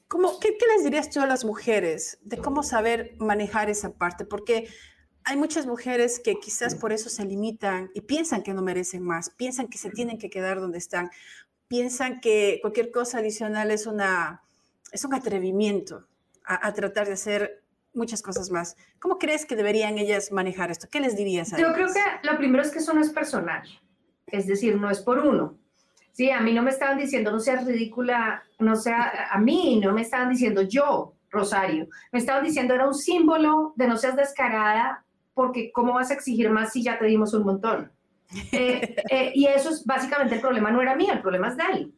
[0.09, 4.25] ¿cómo, qué, ¿qué les dirías tú a las mujeres de cómo saber manejar esa parte?
[4.25, 4.69] Porque
[5.25, 9.31] hay muchas mujeres que quizás por eso se limitan y piensan que no merecen más,
[9.31, 11.11] piensan que se tienen que quedar donde están,
[11.69, 14.43] piensan que cualquier cosa adicional es, una,
[14.93, 16.07] es un atrevimiento
[16.45, 18.77] a, a tratar de hacer muchas cosas más.
[19.01, 20.87] ¿Cómo crees que deberían ellas manejar esto?
[20.89, 23.67] ¿Qué les dirías a Yo creo que lo primero es que eso no es personal,
[24.29, 25.59] es decir, no es por uno.
[26.17, 29.93] Sí, a mí no me estaban diciendo no seas ridícula, no sea, a mí no
[29.93, 35.05] me estaban diciendo yo, Rosario, me estaban diciendo era un símbolo de no seas descarada
[35.35, 37.93] porque ¿cómo vas a exigir más si ya te dimos un montón?
[38.51, 41.65] Eh, eh, y eso es básicamente el problema, no era mío, el problema es de
[41.75, 41.95] él.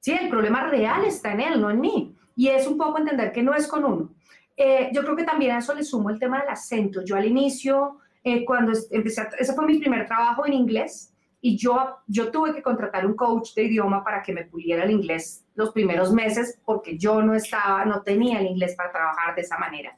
[0.00, 2.16] Sí, el problema real está en él, no en mí.
[2.34, 4.10] Y es un poco entender que no es con uno.
[4.56, 7.04] Eh, yo creo que también a eso le sumo el tema del acento.
[7.04, 7.98] Yo al inicio,
[8.44, 11.12] cuando empecé, ese fue mi primer trabajo en inglés
[11.46, 14.90] y yo, yo tuve que contratar un coach de idioma para que me puliera el
[14.90, 19.42] inglés los primeros meses porque yo no estaba, no tenía el inglés para trabajar de
[19.42, 19.94] esa manera,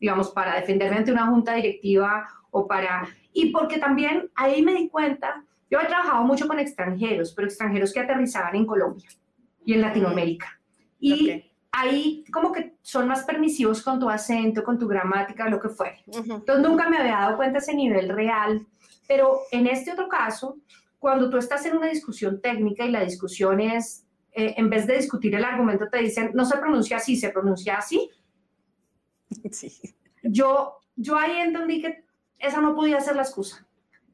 [0.00, 3.06] digamos, para defenderme ante una junta directiva o para...
[3.34, 7.92] Y porque también ahí me di cuenta, yo he trabajado mucho con extranjeros, pero extranjeros
[7.92, 9.10] que aterrizaban en Colombia
[9.66, 10.58] y en Latinoamérica.
[10.98, 15.68] Y ahí como que son más permisivos con tu acento, con tu gramática, lo que
[15.68, 16.02] fuere.
[16.06, 18.66] Entonces nunca me había dado cuenta ese nivel real,
[19.06, 20.56] pero en este otro caso,
[20.98, 24.96] cuando tú estás en una discusión técnica y la discusión es, eh, en vez de
[24.96, 28.10] discutir el argumento, te dicen, no se pronuncia así, se pronuncia así.
[29.50, 29.72] Sí.
[30.22, 32.04] Yo, yo ahí entendí que
[32.38, 33.66] esa no podía ser la excusa.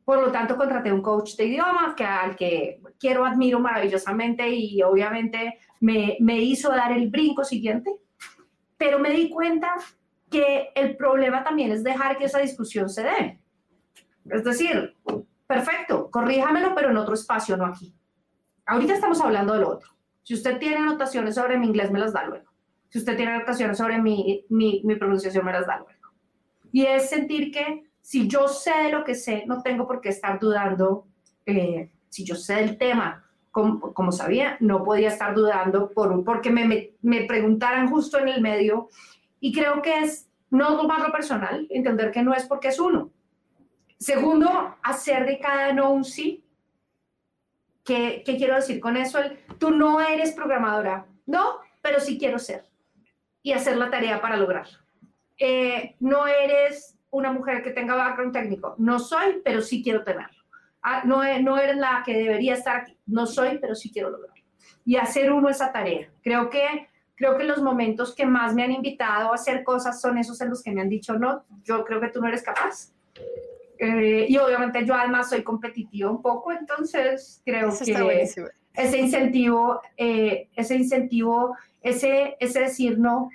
[0.05, 4.83] Por lo tanto, contraté un coach de idioma que, al que quiero, admiro maravillosamente y
[4.83, 7.95] obviamente me, me hizo dar el brinco siguiente.
[8.76, 9.74] Pero me di cuenta
[10.28, 13.39] que el problema también es dejar que esa discusión se dé.
[14.28, 14.97] Es decir,
[15.53, 17.94] perfecto, corríjamelo, pero en otro espacio, no aquí.
[18.64, 19.90] Ahorita estamos hablando del otro.
[20.22, 22.50] Si usted tiene anotaciones sobre mi inglés, me las da luego.
[22.88, 25.92] Si usted tiene anotaciones sobre mi, mi, mi pronunciación, me las da luego.
[26.72, 30.38] Y es sentir que si yo sé lo que sé, no tengo por qué estar
[30.38, 31.07] dudando.
[31.44, 36.50] Eh, si yo sé el tema, como, como, sabía, no podía estar dudando por, porque
[36.50, 38.88] me, me, preguntaran justo en el medio.
[39.38, 43.11] Y creo que es no tomarlo personal, entender que no es porque es uno.
[44.03, 46.44] Segundo, hacer de cada no un sí.
[47.84, 49.20] ¿Qué, qué quiero decir con eso?
[49.20, 51.07] El, tú no eres programadora.
[51.24, 52.64] No, pero sí quiero ser.
[53.44, 54.76] Y hacer la tarea para lograrlo.
[55.38, 58.74] Eh, no eres una mujer que tenga background técnico.
[58.76, 60.42] No soy, pero sí quiero tenerlo.
[60.82, 62.98] Ah, no, no eres la que debería estar aquí.
[63.07, 64.42] No soy, pero sí quiero lograrlo.
[64.84, 66.11] Y hacer uno esa tarea.
[66.24, 70.18] Creo que, creo que los momentos que más me han invitado a hacer cosas son
[70.18, 72.92] esos en los que me han dicho, no, yo creo que tú no eres capaz.
[73.85, 78.22] Eh, y obviamente yo además soy competitivo un poco, entonces creo que
[78.74, 83.28] ese incentivo, eh, ese incentivo, ese, ese decir no,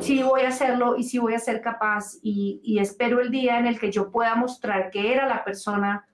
[0.00, 3.68] sí voy a hacerlo y sí voy a ser capaz y, espero el día en
[3.68, 6.08] el que yo pueda mostrar que era la persona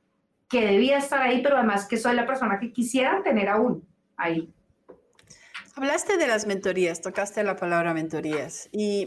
[0.51, 4.53] que debía estar ahí, pero además que soy la persona que quisiera tener aún ahí.
[5.75, 9.07] Hablaste de las mentorías, tocaste la palabra mentorías y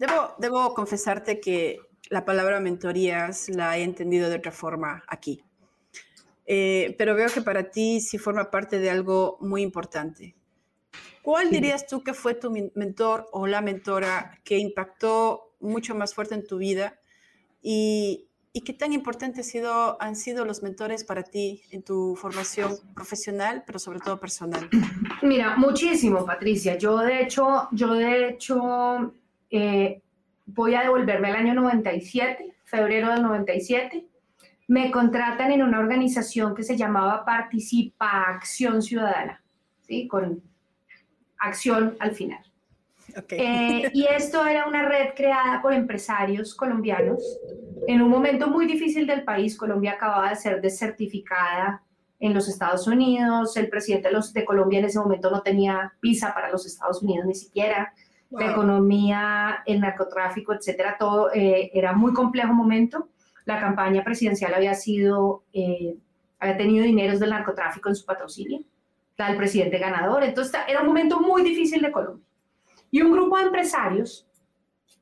[0.00, 1.78] debo, debo confesarte que
[2.10, 5.42] la palabra mentorías la he entendido de otra forma aquí.
[6.46, 10.34] Eh, pero veo que para ti sí forma parte de algo muy importante.
[11.22, 16.34] ¿Cuál dirías tú que fue tu mentor o la mentora que impactó mucho más fuerte
[16.34, 17.00] en tu vida?
[17.62, 22.76] Y, ¿Y qué tan importantes sido, han sido los mentores para ti en tu formación
[22.94, 24.70] profesional, pero sobre todo personal?
[25.22, 26.78] Mira, muchísimo, Patricia.
[26.78, 29.12] Yo de hecho, yo de hecho
[29.50, 30.03] eh,
[30.46, 34.06] voy a devolverme al año 97, febrero del 97.
[34.68, 39.42] Me contratan en una organización que se llamaba Participa Acción Ciudadana,
[39.82, 40.08] ¿sí?
[40.08, 40.42] con
[41.38, 42.40] acción al final.
[43.30, 47.22] Eh, y esto era una red creada por empresarios colombianos
[47.86, 49.56] en un momento muy difícil del país.
[49.56, 51.82] Colombia acababa de ser desertificada
[52.18, 53.56] en los Estados Unidos.
[53.56, 57.02] El presidente de, los, de Colombia en ese momento no tenía visa para los Estados
[57.02, 57.92] Unidos ni siquiera.
[58.38, 63.08] La economía, el narcotráfico, etcétera, todo eh, era muy complejo momento.
[63.44, 65.96] La campaña presidencial había sido, eh,
[66.38, 68.60] había tenido dineros del narcotráfico en su patrocinio,
[69.16, 70.24] la del presidente ganador.
[70.24, 72.24] Entonces era un momento muy difícil de Colombia.
[72.90, 74.26] Y un grupo de empresarios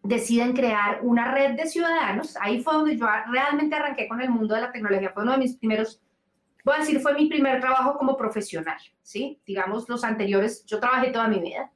[0.03, 2.37] deciden crear una red de ciudadanos.
[2.41, 5.11] Ahí fue donde yo realmente arranqué con el mundo de la tecnología.
[5.15, 6.01] Fue uno de mis primeros,
[6.65, 9.41] voy a decir, fue mi primer trabajo como profesional, ¿sí?
[9.47, 11.71] Digamos, los anteriores, yo trabajé toda mi vida,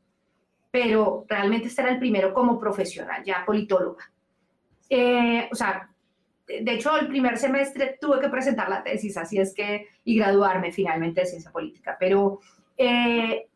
[0.76, 4.12] pero realmente este era el primero como profesional, ya politóloga.
[4.90, 5.88] Eh, o sea,
[6.46, 10.72] de hecho, el primer semestre tuve que presentar la tesis, así es que, y graduarme
[10.72, 12.40] finalmente de ciencia política, pero
[12.76, 13.46] eh,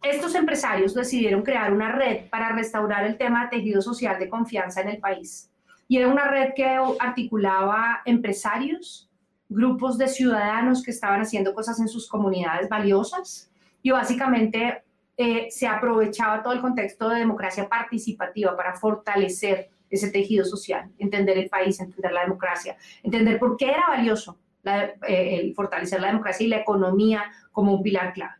[0.00, 4.82] estos empresarios decidieron crear una red para restaurar el tema de tejido social de confianza
[4.82, 5.50] en el país.
[5.88, 9.10] Y era una red que articulaba empresarios,
[9.48, 13.50] grupos de ciudadanos que estaban haciendo cosas en sus comunidades valiosas
[13.82, 14.84] y básicamente
[15.16, 21.38] eh, se aprovechaba todo el contexto de democracia participativa para fortalecer ese tejido social, entender
[21.38, 26.48] el país, entender la democracia, entender por qué era valioso eh, fortalecer la democracia y
[26.48, 28.34] la economía como un pilar clave.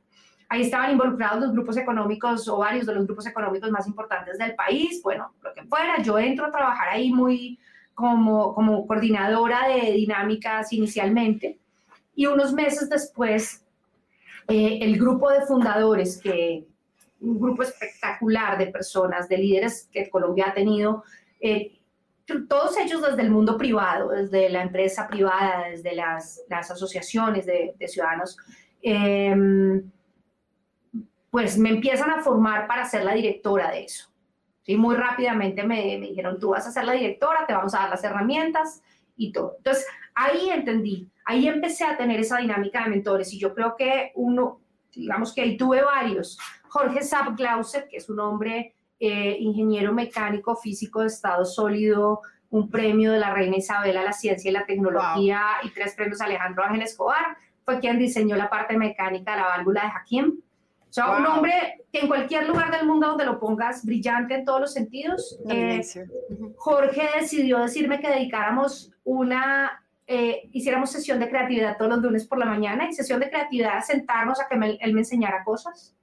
[0.48, 4.54] Ahí estaban involucrados los grupos económicos o varios de los grupos económicos más importantes del
[4.54, 6.02] país, bueno, lo que fuera.
[6.02, 7.58] Yo entro a trabajar ahí muy
[7.94, 11.58] como, como coordinadora de dinámicas inicialmente
[12.14, 13.65] y unos meses después
[14.48, 16.66] eh, el grupo de fundadores, que
[17.20, 21.02] un grupo espectacular de personas, de líderes que Colombia ha tenido,
[21.40, 21.72] eh,
[22.48, 28.36] todos ellos desde el mundo privado, desde la empresa privada, desde las, asociaciones de, ciudadanos,
[28.82, 29.34] eh,
[31.30, 34.10] pues me empiezan a formar para ser la directora de eso.
[34.62, 34.76] ¿sí?
[34.76, 37.90] Muy rápidamente me, me, dijeron, tú vas a ser la directora, te vamos a dar
[37.90, 38.82] las herramientas
[39.16, 39.54] y todo.
[39.58, 44.12] Entonces, ahí entendí, ahí empecé a tener esa dinámica de mentores y yo creo que
[44.14, 44.60] uno,
[44.92, 46.38] digamos que ahí tuve varios.
[46.68, 52.70] Jorge Saab Glauser, que es un hombre eh, ingeniero mecánico físico de estado sólido, un
[52.70, 56.64] premio de la reina Isabel a la ciencia y la tecnología y tres premios Alejandro
[56.64, 60.40] Ángel Escobar, fue quien diseñó la parte mecánica de la válvula de Hakim
[60.88, 64.44] o sea, un hombre que en cualquier lugar del mundo donde lo pongas, brillante en
[64.46, 65.38] todos los sentidos.
[65.50, 65.82] Eh,
[66.56, 72.38] Jorge decidió decirme que dedicáramos una, eh, hiciéramos sesión de creatividad todos los lunes por
[72.38, 75.96] la mañana y sesión de creatividad, sentarnos a que él me enseñara cosas.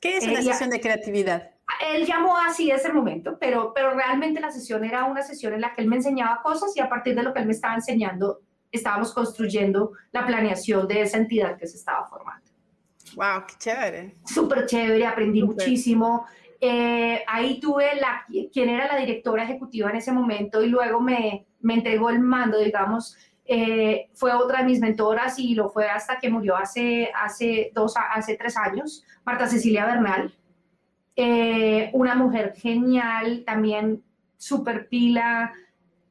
[0.00, 1.50] ¿Qué es una eh, sesión de creatividad?
[1.92, 5.74] Él llamó así ese momento, pero, pero realmente la sesión era una sesión en la
[5.74, 8.40] que él me enseñaba cosas y a partir de lo que él me estaba enseñando,
[8.70, 12.44] estábamos construyendo la planeación de esa entidad que se estaba formando.
[13.14, 14.16] Wow, qué chévere.
[14.26, 16.26] Súper chévere, aprendí muchísimo.
[16.60, 21.46] Eh, ahí tuve la, quien era la directora ejecutiva en ese momento y luego me,
[21.60, 23.16] me entregó el mando, digamos,
[23.46, 27.94] eh, fue otra de mis mentoras y lo fue hasta que murió hace, hace, dos,
[27.96, 30.34] hace tres años, Marta Cecilia Bernal.
[31.14, 34.02] Eh, una mujer genial, también
[34.36, 35.52] súper pila,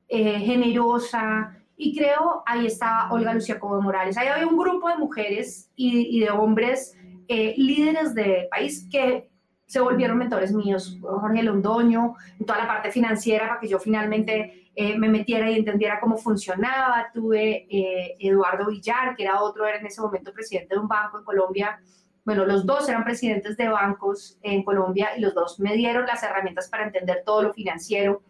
[0.08, 4.18] generosa, y creo ahí estaba Olga Lucía Cobo Morales.
[4.18, 9.30] Ahí había un grupo de mujeres y, de hombres eh, líderes del país que
[9.66, 10.97] se volvieron mentores míos.
[11.01, 15.57] Jorge Londoño, en toda la parte financiera, para que yo finalmente eh, me metiera y
[15.57, 17.07] entendiera cómo funcionaba.
[17.13, 21.20] Tuve eh, Eduardo Villar, que era otro, era en ese momento presidente de un banco
[21.20, 21.80] en Colombia.
[22.24, 26.24] Bueno, los dos eran presidentes de bancos en Colombia y los dos me dieron las
[26.24, 28.22] herramientas para entender todo lo financiero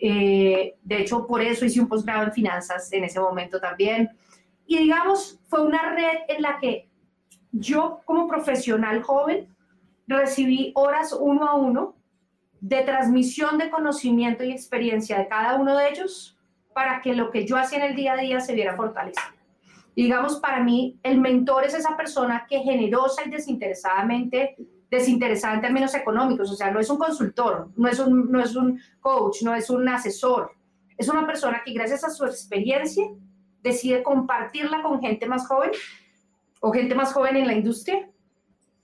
[0.00, 4.10] eh, de hecho, por eso hice un posgrado en finanzas en ese momento también.
[4.66, 6.88] Y digamos, fue una red en la que
[7.52, 9.48] yo como profesional joven
[10.18, 11.96] recibí horas uno a uno
[12.60, 16.36] de transmisión de conocimiento y experiencia de cada uno de ellos
[16.74, 19.26] para que lo que yo hacía en el día a día se viera fortalecido.
[19.96, 24.56] digamos, para mí, el mentor es esa persona que generosa y desinteresadamente
[24.90, 28.56] desinteresada en términos económicos, o sea, no es un consultor, no es un, no es
[28.56, 30.52] un coach, no es un asesor,
[30.98, 33.04] es una persona que gracias a su experiencia
[33.62, 35.70] decide compartirla con gente más joven
[36.60, 38.10] o gente más joven en la industria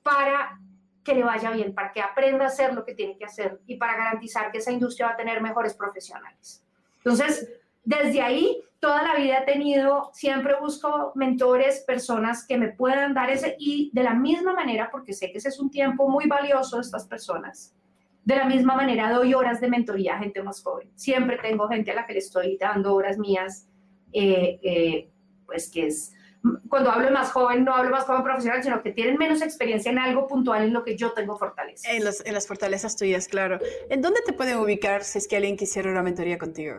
[0.03, 0.61] para
[1.07, 3.77] que le vaya bien, para que aprenda a hacer lo que tiene que hacer y
[3.77, 6.65] para garantizar que esa industria va a tener mejores profesionales.
[6.99, 7.49] Entonces,
[7.85, 13.31] desde ahí, toda la vida he tenido, siempre busco mentores, personas que me puedan dar
[13.31, 16.77] ese, y de la misma manera, porque sé que ese es un tiempo muy valioso
[16.77, 17.73] de estas personas,
[18.25, 20.91] de la misma manera doy horas de mentoría a gente más joven.
[20.97, 23.69] Siempre tengo gente a la que le estoy dando horas mías,
[24.13, 25.09] eh, eh,
[25.47, 26.16] pues que es
[26.69, 29.99] cuando hablo más joven, no hablo más joven profesional, sino que tienen menos experiencia en
[29.99, 31.91] algo puntual en lo que yo tengo fortaleza.
[31.91, 33.59] En, en las fortalezas tuyas, claro.
[33.89, 36.77] ¿En dónde te pueden ubicar si es que alguien quisiera una mentoría contigo?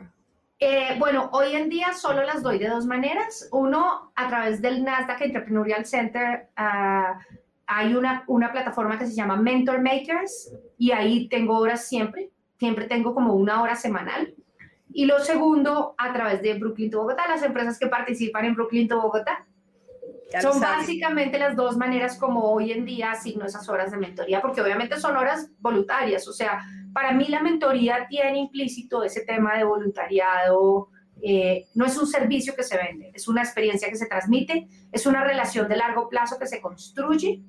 [0.59, 3.47] Eh, bueno, hoy en día solo las doy de dos maneras.
[3.51, 7.20] Uno, a través del Nasdaq Entrepreneurial Center, uh,
[7.68, 12.32] hay una, una plataforma que se llama Mentor Makers y ahí tengo horas siempre.
[12.57, 14.34] Siempre tengo como una hora semanal.
[14.91, 18.88] Y lo segundo, a través de Brooklyn to Bogotá, las empresas que participan en Brooklyn
[18.88, 19.45] to Bogotá.
[20.41, 24.61] Son básicamente las dos maneras como hoy en día asigno esas horas de mentoría, porque
[24.61, 26.28] obviamente son horas voluntarias.
[26.28, 26.63] O sea,
[26.93, 30.89] para mí la mentoría tiene implícito ese tema de voluntariado.
[31.21, 35.05] Eh, no es un servicio que se vende, es una experiencia que se transmite, es
[35.07, 37.41] una relación de largo plazo que se construye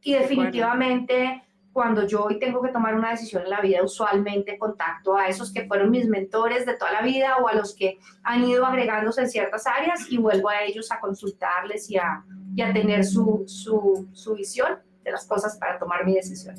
[0.00, 1.42] y definitivamente
[1.74, 5.52] cuando yo hoy tengo que tomar una decisión en la vida, usualmente contacto a esos
[5.52, 9.22] que fueron mis mentores de toda la vida o a los que han ido agregándose
[9.22, 13.42] en ciertas áreas y vuelvo a ellos a consultarles y a, y a tener su,
[13.48, 16.54] su, su visión de las cosas para tomar mi decisión.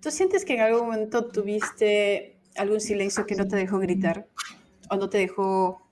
[0.00, 4.26] ¿Tú sientes que en algún momento tuviste algún silencio que no te dejó gritar
[4.88, 5.82] o no te dejó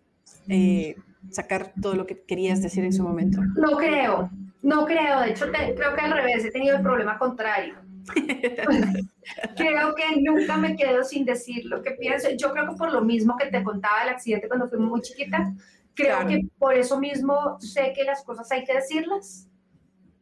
[0.49, 0.97] eh,
[1.30, 3.38] sacar todo lo que querías decir en su momento?
[3.57, 4.30] No creo,
[4.62, 5.20] no creo.
[5.20, 7.74] De hecho, creo que al revés, he tenido el problema contrario.
[9.56, 12.28] creo que nunca me quedo sin decir lo que pienso.
[12.36, 15.52] Yo creo que por lo mismo que te contaba el accidente cuando fui muy chiquita,
[15.94, 19.48] creo que por eso mismo sé que las cosas hay que decirlas,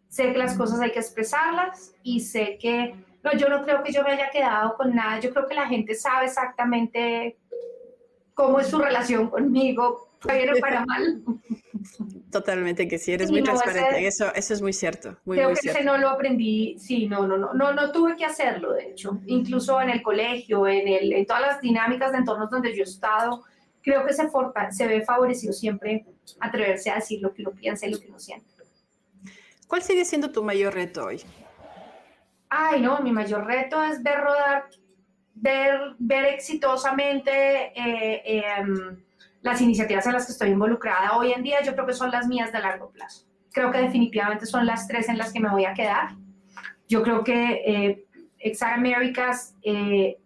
[0.09, 3.93] sé que las cosas hay que expresarlas y sé que, no, yo no creo que
[3.93, 5.21] yo me haya quedado con nada.
[5.21, 7.39] Yo creo que la gente sabe exactamente
[8.35, 11.23] cómo es su relación conmigo, para bien o para mal.
[12.31, 14.07] Totalmente que sí, eres muy transparente.
[14.07, 15.17] Eso, eso es muy cierto.
[15.25, 18.25] Muy, creo que ese no lo aprendí, sí, no, no, no, no, no tuve que
[18.25, 19.21] hacerlo, de hecho.
[19.27, 22.87] Incluso en el colegio, en, el, en todas las dinámicas de entornos donde yo he
[22.87, 23.45] estado,
[23.83, 24.29] creo que se,
[24.71, 26.05] se ve favorecido siempre
[26.39, 28.47] atreverse a decir lo que uno piensa y lo que uno siente.
[29.67, 31.23] ¿Cuál sigue siendo tu mayor reto hoy?
[32.49, 34.65] Ay, no, mi mayor reto es ver rodar,
[35.35, 37.31] ver, ver exitosamente
[37.77, 39.01] eh, em,
[39.43, 42.27] las iniciativas en las que estoy involucrada hoy en día, yo creo que son las
[42.27, 43.27] mías de largo plazo.
[43.53, 46.11] Creo que definitivamente son las tres en las que me voy a quedar.
[46.89, 48.05] Yo creo que eh,
[48.39, 50.19] Exar Americas eh,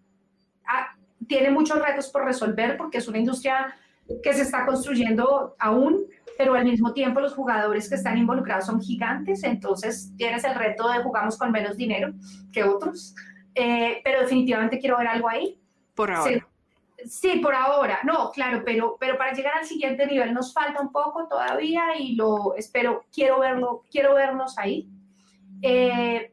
[1.26, 3.74] tiene muchos retos por resolver porque es una industria
[4.22, 6.04] que se está construyendo aún,
[6.36, 10.88] pero al mismo tiempo los jugadores que están involucrados son gigantes, entonces tienes el reto
[10.88, 12.12] de jugamos con menos dinero
[12.52, 13.14] que otros,
[13.54, 15.58] eh, pero definitivamente quiero ver algo ahí.
[15.94, 16.46] Por ahora.
[17.06, 20.90] Sí, por ahora, no, claro, pero, pero para llegar al siguiente nivel nos falta un
[20.90, 24.88] poco todavía y lo espero, quiero verlo, quiero vernos ahí.
[25.62, 26.30] Eh,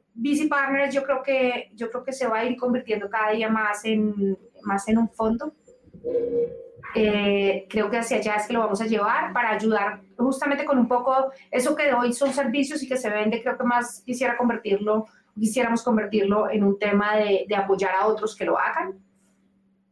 [0.50, 3.84] Partners yo creo que yo creo que se va a ir convirtiendo cada día más
[3.86, 5.54] en más en un fondo.
[6.94, 10.78] Eh, creo que hacia allá es que lo vamos a llevar para ayudar justamente con
[10.78, 13.42] un poco eso que hoy son servicios y que se vende.
[13.42, 15.08] Creo que más quisiera convertirlo,
[15.40, 19.00] quisiéramos convertirlo en un tema de, de apoyar a otros que lo hagan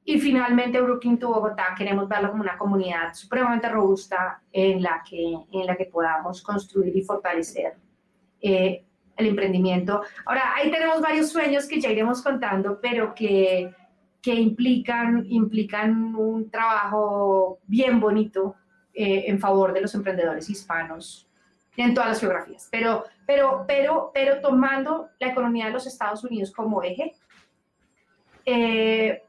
[0.10, 5.38] y finalmente Brooklyn to Bogotá queremos verlo como una comunidad supremamente robusta en la que,
[5.52, 7.76] en la que podamos construir y fortalecer
[8.42, 8.84] eh,
[9.16, 10.02] el emprendimiento.
[10.26, 13.72] Ahora, ahí tenemos varios sueños que ya iremos contando, pero que,
[14.20, 18.56] que implican, implican un trabajo bien bonito
[18.92, 21.30] eh, en favor de los emprendedores hispanos
[21.78, 26.52] en todas las geografías, pero, pero, pero, pero tomando la economía de los Estados Unidos
[26.52, 27.14] como eje.
[28.44, 29.22] Eh,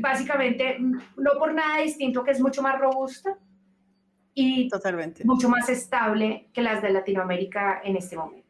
[0.00, 3.38] básicamente no por nada distinto, que es mucho más robusta
[4.34, 5.24] y Totalmente.
[5.24, 8.44] mucho más estable que las de Latinoamérica en este momento.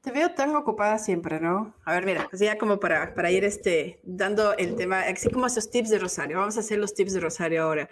[0.00, 1.74] Te veo tan ocupada siempre, ¿no?
[1.84, 5.46] A ver, mira, pues ya como para, para ir este, dando el tema, así como
[5.46, 7.90] esos tips de Rosario, vamos a hacer los tips de Rosario ahora.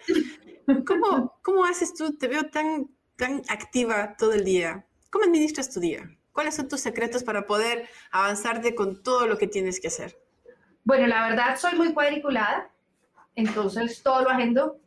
[0.87, 2.17] ¿Cómo, cómo haces tú?
[2.17, 4.87] Te veo tan, tan activa todo el día.
[5.11, 6.09] ¿Cómo administras tu día?
[6.33, 10.17] ¿Cuáles son tus secretos para poder avanzarte con todo lo que tienes que hacer?
[10.87, 12.71] Bueno, la verdad soy muy cuadriculada,
[13.35, 14.79] entonces todo lo agendo,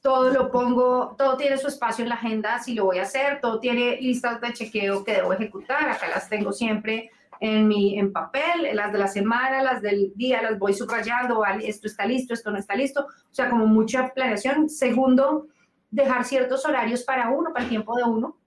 [0.00, 3.42] todo lo pongo, todo tiene su espacio en la agenda si lo voy a hacer,
[3.42, 8.10] todo tiene listas de chequeo que debo ejecutar, acá las tengo siempre en mi en
[8.10, 12.50] papel, las de la semana, las del día, las voy subrayando, esto está listo, esto
[12.50, 14.70] no está listo, o sea, como mucha planeación.
[14.70, 15.48] Segundo,
[15.90, 18.38] dejar ciertos horarios para uno, para el tiempo de uno.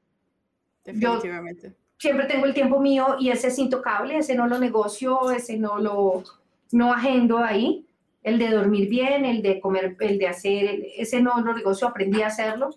[0.84, 5.58] Definitivamente siempre tengo el tiempo mío y ese es intocable, ese no lo negocio, ese
[5.58, 6.24] no lo
[6.72, 7.86] no agendo ahí.
[8.24, 12.22] El de dormir bien, el de comer, el de hacer, ese no lo negocio, aprendí
[12.22, 12.72] a hacerlo.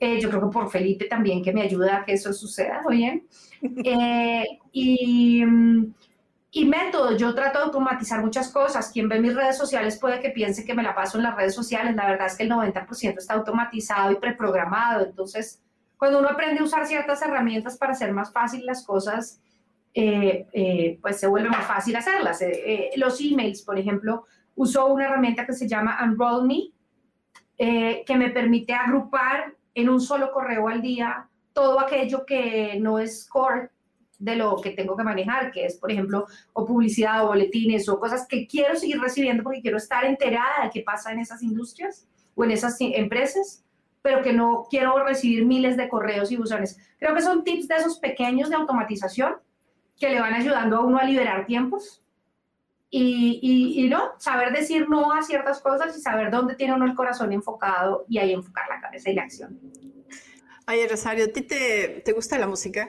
[0.00, 3.26] Eh, yo creo que por Felipe también, que me ayuda a que eso suceda, bien.
[3.84, 5.42] Eh, y,
[6.50, 8.90] y métodos, yo trato de automatizar muchas cosas.
[8.92, 11.54] Quien ve mis redes sociales puede que piense que me la paso en las redes
[11.54, 11.96] sociales.
[11.96, 15.06] La verdad es que el 90% está automatizado y preprogramado.
[15.06, 15.62] Entonces,
[15.96, 19.40] cuando uno aprende a usar ciertas herramientas para hacer más fácil las cosas,
[19.98, 22.40] eh, pues se vuelve más fácil hacerlas.
[22.96, 28.74] los emails, por ejemplo, uso una herramienta que se llama Unroll Me, que me permite
[28.74, 33.70] agrupar en un solo correo al día todo aquello que no es core
[34.18, 37.98] de lo que tengo que manejar, que es, por ejemplo, o publicidad o boletines o
[37.98, 42.06] cosas que quiero seguir recibiendo porque quiero estar enterada de qué pasa en esas industrias
[42.34, 43.64] o en esas empresas,
[44.02, 46.78] pero que no quiero recibir miles de correos y buzones.
[46.98, 49.36] Creo que son tips de esos pequeños de automatización
[49.98, 52.02] que le van ayudando a uno a liberar tiempos
[52.88, 56.94] y, y, no, saber decir no a ciertas cosas y saber dónde tiene uno el
[56.94, 59.58] corazón enfocado y ahí enfocar la cabeza y la acción.
[60.68, 62.88] Oye, Rosario, ¿a ti te, te gusta la música?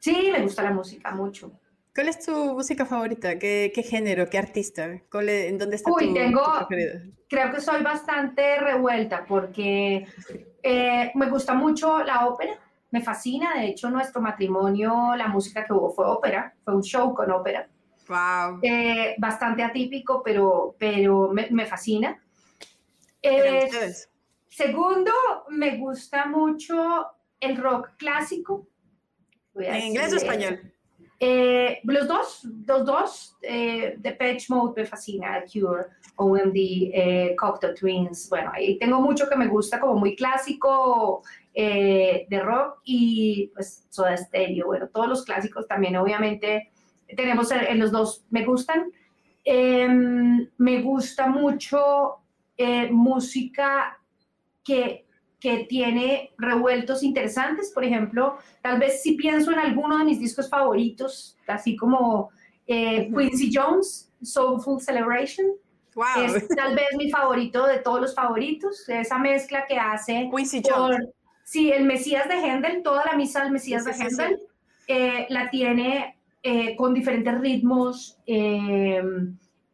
[0.00, 1.52] Sí, me gusta la música mucho.
[1.94, 3.38] ¿Cuál es tu música favorita?
[3.38, 4.30] ¿Qué, qué género?
[4.30, 4.84] ¿Qué artista?
[4.84, 6.44] ¿En dónde está Uy, tengo,
[7.28, 10.06] creo que soy bastante revuelta porque
[10.62, 12.56] eh, me gusta mucho la ópera,
[12.90, 13.54] me fascina.
[13.54, 17.68] De hecho, nuestro matrimonio, la música que hubo fue ópera, fue un show con ópera.
[18.08, 18.60] Wow.
[18.62, 22.18] Eh, bastante atípico, pero, pero me, fascina.
[23.20, 23.68] Eh,
[24.48, 25.12] segundo,
[25.50, 27.06] me gusta mucho
[27.40, 28.66] el rock clásico.
[29.54, 30.72] ¿En inglés o español?
[31.20, 38.28] Eh, los dos, los dos, eh, Patch Mode me fascina, Cure, OMD, eh, Cocteau Twins,
[38.28, 41.24] bueno, ahí tengo mucho que me gusta, como muy clásico
[41.60, 46.70] eh, de rock y pues Soda Stereo, bueno, todos los clásicos también obviamente
[47.16, 48.92] tenemos en los dos, me gustan.
[49.44, 52.18] Em, me gusta mucho
[52.56, 53.98] eh, música
[54.62, 55.04] que,
[55.40, 60.48] que tiene revueltos interesantes, por ejemplo, tal vez si pienso en alguno de mis discos
[60.48, 62.30] favoritos, así como
[62.68, 65.46] eh, Quincy Jones, Soulful Celebration,
[66.24, 71.17] es tal vez mi favorito de todos los favoritos, esa mezcla que hace Quincy Jones.
[71.48, 74.38] Sí, el Mesías de Händel, toda la misa del Mesías de Händel,
[74.86, 79.02] eh, la tiene eh, con diferentes ritmos eh,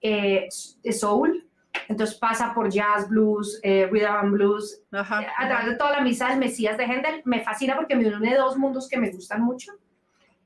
[0.00, 0.48] eh,
[0.82, 1.48] de soul.
[1.88, 4.82] Entonces pasa por jazz, blues, rhythm and blues.
[4.92, 7.22] a través de toda la misa del Mesías de Händel.
[7.24, 9.72] Me fascina porque me une dos mundos que me gustan mucho.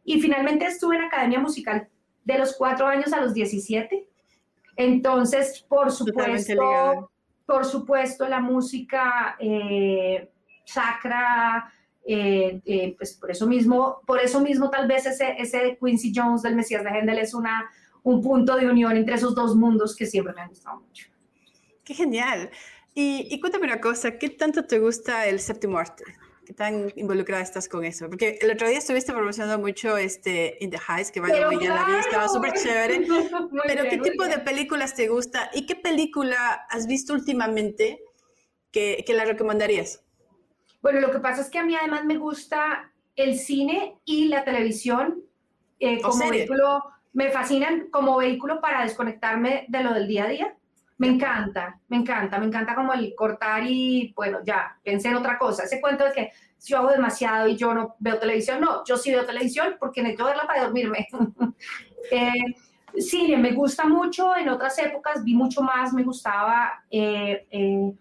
[0.03, 1.89] Y finalmente estuve en Academia Musical
[2.25, 4.09] de los cuatro años a los 17.
[4.77, 7.11] Entonces, por supuesto,
[7.45, 9.37] por supuesto, la música
[10.69, 11.73] sacra,
[12.05, 16.43] eh, eh, pues por eso mismo, por eso mismo tal vez ese, ese Quincy Jones
[16.43, 17.71] del Mesías de Händel es una,
[18.03, 21.09] un punto de unión entre esos dos mundos que siempre me han gustado mucho.
[21.85, 22.51] Qué genial.
[22.95, 26.05] Y, y cuéntame una cosa, ¿qué tanto te gusta el séptimo arte?
[26.47, 28.09] ¿Qué tan involucrada estás con eso?
[28.09, 31.75] Porque el otro día estuviste promocionando mucho este In the Heights, que vaya muy bien
[31.75, 33.07] la estaba súper chévere.
[33.67, 38.03] Pero ¿qué tipo de películas te gusta y qué película has visto últimamente
[38.71, 40.03] que, que la recomendarías?
[40.81, 44.45] Bueno, lo que pasa es que a mí además me gusta el cine y la
[44.45, 45.23] televisión
[45.81, 50.55] eh, como vehículo, me fascinan como vehículo para desconectarme de lo del día a día.
[50.99, 55.39] Me encanta, me encanta, me encanta como el cortar y, bueno, ya, pensé en otra
[55.39, 55.65] cosa.
[55.65, 58.97] Ese cuento de que si yo hago demasiado y yo no veo televisión, no, yo
[58.97, 61.07] sí veo televisión porque necesito verla para dormirme.
[62.11, 62.33] eh,
[62.99, 66.85] cine, me gusta mucho, en otras épocas vi mucho más, me gustaba...
[66.91, 67.93] Eh, eh,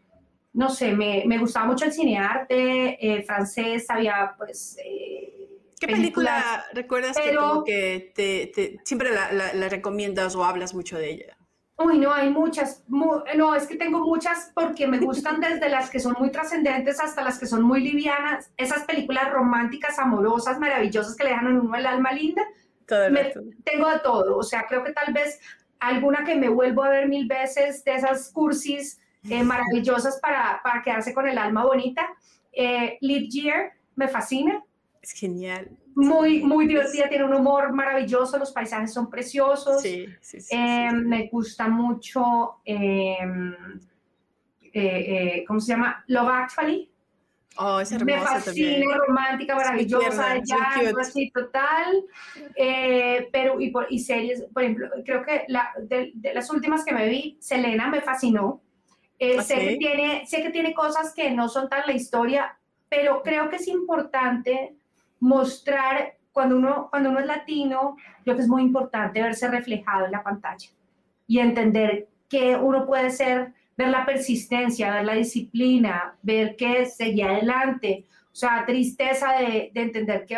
[0.58, 4.76] no sé, me, me gustaba mucho el cinearte eh, francés, había pues...
[4.84, 10.97] Eh, ¿Qué película recuerdas que, como que te, siempre la, la, recomiendas o hablas mucho
[10.97, 11.38] de ella?
[11.78, 12.84] Uy, no, hay muchas.
[12.88, 17.22] no, es que tengo muchas porque me gustan desde las que son muy trascendentes hasta
[17.22, 18.51] las que son muy livianas.
[18.58, 22.41] Esas películas románticas, amorosas, maravillosas que le dejan en uno el alma linda.
[22.88, 23.32] Todo me,
[23.64, 24.38] tengo de todo.
[24.38, 25.39] O sea, creo que tal vez
[25.80, 28.99] alguna que me vuelvo a ver mil veces de esas cursis
[29.30, 32.07] eh, maravillosas para, para, quedarse con el alma bonita.
[32.51, 34.63] Eh, Leap Year me fascina.
[35.01, 35.69] Es genial.
[35.95, 39.82] Muy, muy divertida, tiene un humor maravilloso, los paisajes son preciosos.
[39.82, 43.55] Sí, sí, sí, eh, me gusta mucho, em,
[44.73, 46.03] eh, ¿cómo se llama?
[46.07, 46.91] Love Actually.
[47.59, 52.03] Oh, es Me fascina, romántica, maravillosa, ya, así total.
[53.32, 56.93] pero, y, por, y series, por ejemplo, creo que la, de, de, las últimas que
[56.93, 58.61] me vi, Selena me fascinó.
[59.20, 62.57] Eh, sé, que tiene, sé que tiene cosas que no son tan la historia,
[62.88, 64.76] pero creo que es importante
[65.20, 70.11] mostrar cuando uno, cuando uno es latino, creo que es muy importante verse reflejado en
[70.11, 70.70] la pantalla
[71.26, 77.32] y entender que uno puede ser, ver la persistencia, ver la disciplina, ver que seguía
[77.32, 78.05] adelante.
[78.32, 80.38] O sea, tristeza de, de entender que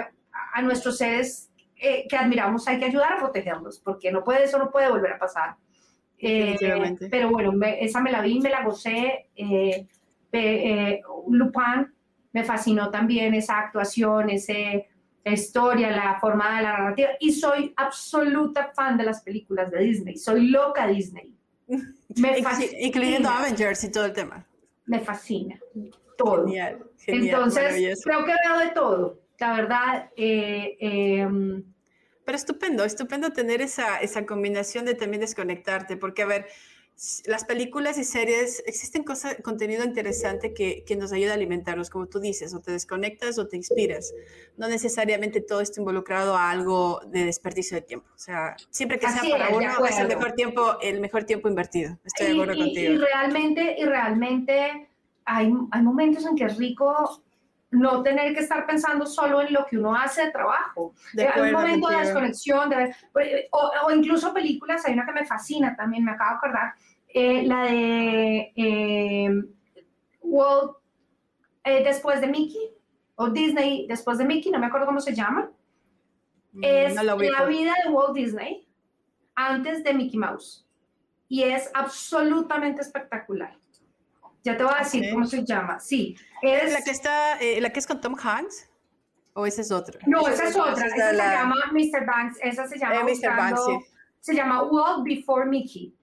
[0.54, 1.50] a nuestros seres
[1.82, 5.14] eh, que admiramos hay que ayudar a protegerlos, porque no puede, eso no puede volver
[5.14, 5.56] a pasar.
[6.20, 9.30] Eh, pero bueno, esa me la vi, me la gocé.
[9.36, 9.88] Eh,
[10.32, 11.88] eh, Lupin
[12.34, 14.54] me fascinó también esa actuación, esa
[15.26, 17.10] historia, la forma de la narrativa.
[17.20, 20.18] Y soy absoluta fan de las películas de Disney.
[20.18, 21.34] Soy loca Disney.
[22.16, 22.44] Me
[22.80, 24.46] Incluyendo Avengers y todo el tema.
[24.86, 25.60] Me fascina.
[26.18, 26.46] Todo.
[26.46, 29.20] Genial, Entonces, creo que veo de todo.
[29.40, 31.64] La verdad, eh, em,
[32.30, 36.46] pero estupendo, estupendo tener esa, esa combinación de también desconectarte, porque a ver,
[37.26, 42.06] las películas y series, existen cosas, contenido interesante que, que, nos ayuda a alimentarnos, como
[42.06, 44.14] tú dices, o te desconectas o te inspiras.
[44.58, 48.08] No necesariamente todo está involucrado a algo de desperdicio de tiempo.
[48.14, 51.98] O sea, siempre que sea para uno, es el mejor tiempo, el mejor tiempo invertido.
[52.06, 52.94] Estoy de acuerdo contigo.
[52.94, 54.88] Y realmente, y realmente
[55.26, 57.24] hay, hay momentos en que es rico
[57.72, 60.94] no tener que estar pensando solo en lo que uno hace de trabajo.
[61.14, 62.96] De hay un momento de desconexión, de,
[63.52, 66.74] o, incluso películas, hay una que me fascina también, me acabo de acordar,
[67.08, 69.30] eh, la de eh,
[70.22, 70.78] Walt
[71.64, 72.72] eh, después de Mickey,
[73.16, 75.52] o Disney después de Mickey, no me acuerdo cómo se llama.
[76.54, 78.68] Mm, es la vida de Walt Disney
[79.36, 80.66] antes de Mickey Mouse.
[81.28, 83.56] Y es absolutamente espectacular.
[84.50, 85.80] Ya te voy a decir cómo se llama.
[85.80, 86.16] Sí.
[86.42, 88.68] Es la que está, eh, la que es con Tom Hanks.
[89.34, 90.00] ¿O esa es otra?
[90.08, 90.88] No, esa es otra.
[90.88, 92.06] Esa, se llama Mr.
[92.06, 92.40] Banks.
[92.42, 92.96] Esa se llama.
[92.96, 93.38] Eh, Mr.
[93.38, 93.62] Banks,
[94.20, 95.94] Se llama Walt Before Mickey.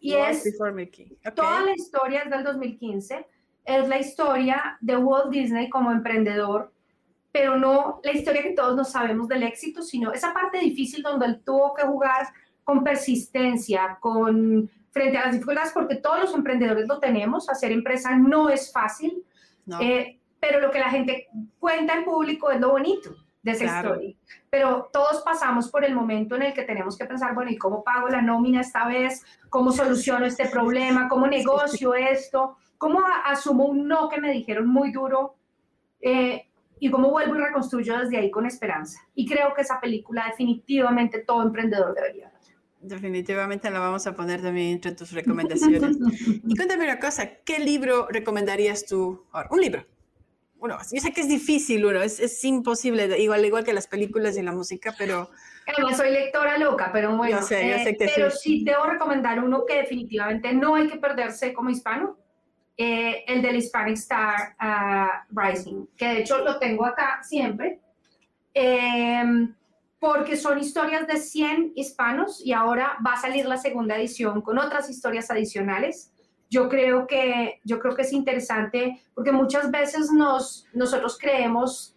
[0.00, 0.42] Y es.
[0.44, 1.18] Before Mickey.
[1.36, 3.26] Toda la historia es del 2015.
[3.64, 6.72] Es la historia de Walt Disney como emprendedor,
[7.30, 11.26] pero no la historia que todos nos sabemos del éxito, sino esa parte difícil donde
[11.26, 12.28] él tuvo que jugar
[12.64, 18.16] con persistencia, con frente a las dificultades, porque todos los emprendedores lo tenemos, hacer empresa
[18.16, 19.24] no es fácil,
[19.80, 21.28] eh, pero lo que la gente
[21.58, 24.14] cuenta en público es lo bonito de esa historia.
[24.50, 27.82] Pero todos pasamos por el momento en el que tenemos que pensar, bueno, ¿y cómo
[27.82, 29.24] pago la nómina esta vez?
[29.48, 31.08] ¿Cómo soluciono este problema?
[31.08, 32.56] ¿Cómo negocio esto?
[32.76, 35.36] ¿Cómo asumo un no que me dijeron muy duro?
[36.00, 36.46] Eh,
[36.78, 39.00] y cómo vuelvo y reconstruyo desde ahí con esperanza.
[39.14, 42.31] Y creo que esa película definitivamente todo emprendedor debería
[42.82, 45.96] Definitivamente la vamos a poner también entre tus recomendaciones.
[46.26, 49.48] y cuéntame una cosa, ¿qué libro recomendarías tú ahora?
[49.52, 49.86] Un libro.
[50.58, 54.36] Uno, yo sé que es difícil uno, es, es imposible, igual, igual que las películas
[54.36, 55.30] y la música, pero...
[55.96, 57.38] Soy lectora loca, pero bueno.
[57.38, 58.64] Yo sé, yo sé que pero sí.
[58.64, 62.18] debo recomendar uno que definitivamente no hay que perderse como hispano,
[62.76, 67.80] eh, el del Hispanic Star uh, Rising, que de hecho lo tengo acá siempre.
[68.54, 69.22] Eh,
[70.02, 74.58] porque son historias de 100 hispanos y ahora va a salir la segunda edición con
[74.58, 76.12] otras historias adicionales.
[76.50, 81.94] Yo creo que, yo creo que es interesante porque muchas veces nos, nosotros creemos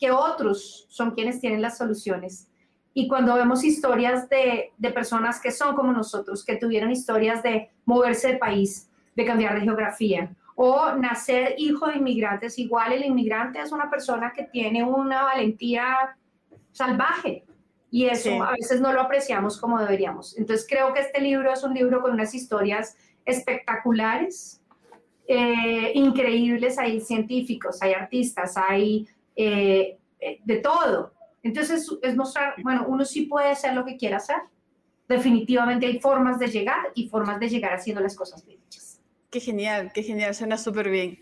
[0.00, 2.48] que otros son quienes tienen las soluciones.
[2.94, 7.68] Y cuando vemos historias de, de personas que son como nosotros, que tuvieron historias de
[7.84, 13.60] moverse de país, de cambiar de geografía, o nacer hijo de inmigrantes, igual el inmigrante
[13.60, 16.16] es una persona que tiene una valentía
[16.72, 17.44] salvaje.
[17.90, 20.36] Y eso a veces no lo apreciamos como deberíamos.
[20.38, 22.96] Entonces creo que este libro es un libro con unas historias
[23.26, 24.62] espectaculares,
[25.28, 26.78] eh, increíbles.
[26.78, 29.06] Hay científicos, hay artistas, hay
[29.36, 31.12] eh, eh, de todo.
[31.42, 34.36] Entonces es mostrar, bueno, uno sí puede hacer lo que quiera hacer.
[35.06, 39.02] Definitivamente hay formas de llegar y formas de llegar haciendo las cosas bien hechas.
[39.30, 41.18] Qué genial, qué genial, suena súper bien.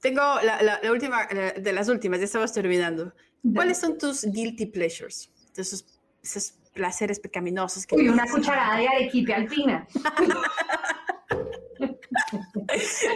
[0.00, 3.12] Tengo la, última, de las últimas, ya estamos terminando.
[3.52, 5.30] ¿Cuáles son tus guilty pleasures?
[5.56, 5.84] esos,
[6.22, 7.86] esos placeres pecaminosos.
[7.86, 9.86] Que Uy, una cucharada de arequipe alpina.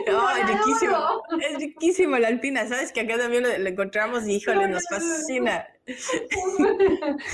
[0.07, 1.23] No, es riquísimo.
[1.41, 2.67] Es riquísimo la alpina.
[2.69, 5.67] Sabes que acá también lo, encontramos y híjole, nos fascina.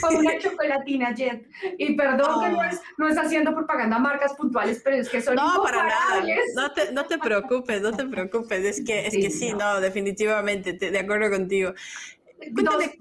[0.02, 1.44] O una chocolatina, Jet.
[1.76, 5.20] Y perdón que no es, no es haciendo propaganda a marcas puntuales, pero es que
[5.20, 6.24] son No, para nada.
[6.54, 8.64] No te, no te preocupes, no te preocupes.
[8.64, 11.74] Es que, es que sí, no, definitivamente, de acuerdo contigo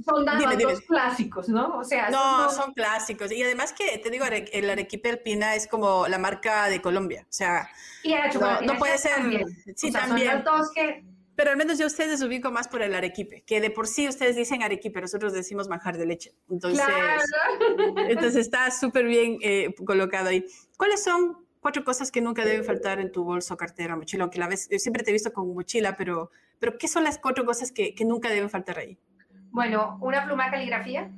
[0.06, 0.26] son
[0.60, 1.78] dos clásicos, ¿no?
[1.78, 3.32] O sea, no, son, clásicos.
[3.32, 7.24] Y además que, te digo, el arequipe alpina es como la marca de Colombia.
[7.24, 7.70] O sea,
[8.66, 9.46] no, puede ser...
[9.76, 10.44] Sí, también.
[11.36, 14.36] Pero al menos yo ustedes ubico más por el arequipe, que de por sí ustedes
[14.36, 16.36] dicen arequipe, nosotros decimos manjar de leche.
[16.50, 16.86] Entonces,
[18.08, 20.46] entonces está súper bien eh, colocado ahí.
[20.78, 24.26] ¿Cuáles son cuatro cosas que nunca deben faltar en tu bolso, cartera, mochila?
[24.26, 26.30] Aunque la vez, yo siempre te he visto con mochila, pero,
[26.60, 29.00] pero ¿qué son las cuatro cosas que, que nunca deben faltar ahí?
[29.54, 31.10] Bueno, una pluma de caligrafía.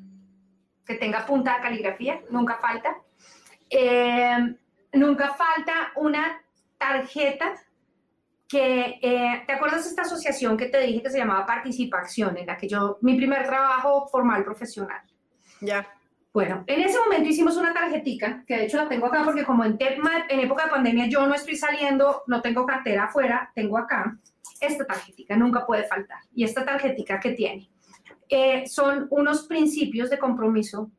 [0.86, 2.96] que tenga punta de caligrafía, nunca falta.
[3.70, 4.56] Eh,
[4.94, 6.40] nunca falta una
[6.78, 7.54] tarjeta
[8.48, 12.46] que, eh, ¿te acuerdas de esta asociación que te dije que se llamaba Participación, en
[12.46, 15.02] la que yo, mi primer trabajo formal profesional?
[15.62, 15.88] Ya.
[16.32, 19.64] Bueno, en ese momento hicimos una tarjetica, que de hecho la tengo acá porque como
[19.64, 24.20] en, en época de pandemia yo no estoy saliendo, no tengo cartera afuera, tengo acá.
[24.60, 26.20] Esta tarjetica nunca puede faltar.
[26.36, 27.70] ¿Y esta tarjetica que tiene?
[28.30, 30.90] Eh, son unos principios de compromiso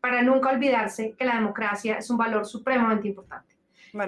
[0.00, 3.54] para nunca olvidarse que la democracia es un valor supremamente importante.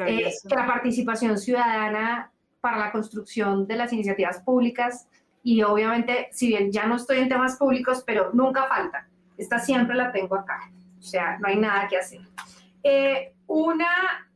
[0.06, 5.06] Eh, que la participación ciudadana para la construcción de las iniciativas públicas
[5.42, 9.06] y obviamente, si bien ya no estoy en temas públicos, pero nunca falta.
[9.36, 10.70] Esta siempre la tengo acá.
[10.98, 12.22] O sea, no hay nada que hacer.
[12.82, 14.26] Eh, una,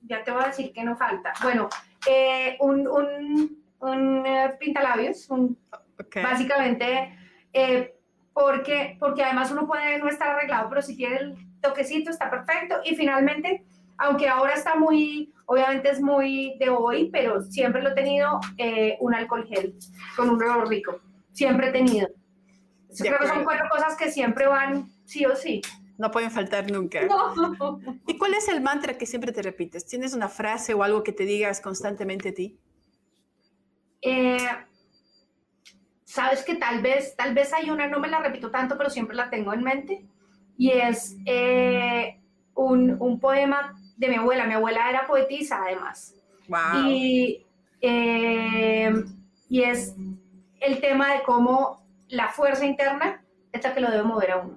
[0.00, 1.34] ya te voy a decir que no falta.
[1.42, 1.68] Bueno,
[2.08, 5.58] eh, un, un, un uh, pintalabios, un,
[6.22, 7.18] básicamente,
[7.52, 7.94] eh,
[8.32, 12.76] porque, porque además uno puede no estar arreglado, pero si tiene el toquecito está perfecto.
[12.84, 13.64] Y finalmente,
[13.98, 18.96] aunque ahora está muy, obviamente es muy de hoy, pero siempre lo he tenido, eh,
[19.00, 19.74] un alcohol gel
[20.16, 21.00] con un olor rico.
[21.32, 22.08] Siempre he tenido.
[22.98, 25.60] creo que son cuatro cosas que siempre van sí o sí.
[25.98, 27.00] No pueden faltar nunca.
[28.06, 29.84] ¿Y cuál es el mantra que siempre te repites?
[29.84, 32.58] ¿Tienes una frase o algo que te digas constantemente a ti?
[34.00, 34.38] Eh,
[36.10, 39.14] Sabes que tal vez, tal vez hay una, no me la repito tanto, pero siempre
[39.14, 40.04] la tengo en mente.
[40.58, 42.18] Y es eh,
[42.52, 44.44] un, un poema de mi abuela.
[44.44, 46.16] Mi abuela era poetisa, además.
[46.84, 47.46] Y,
[47.80, 48.92] eh,
[49.48, 49.94] y es
[50.60, 54.56] el tema de cómo la fuerza interna es la que lo debe mover a uno.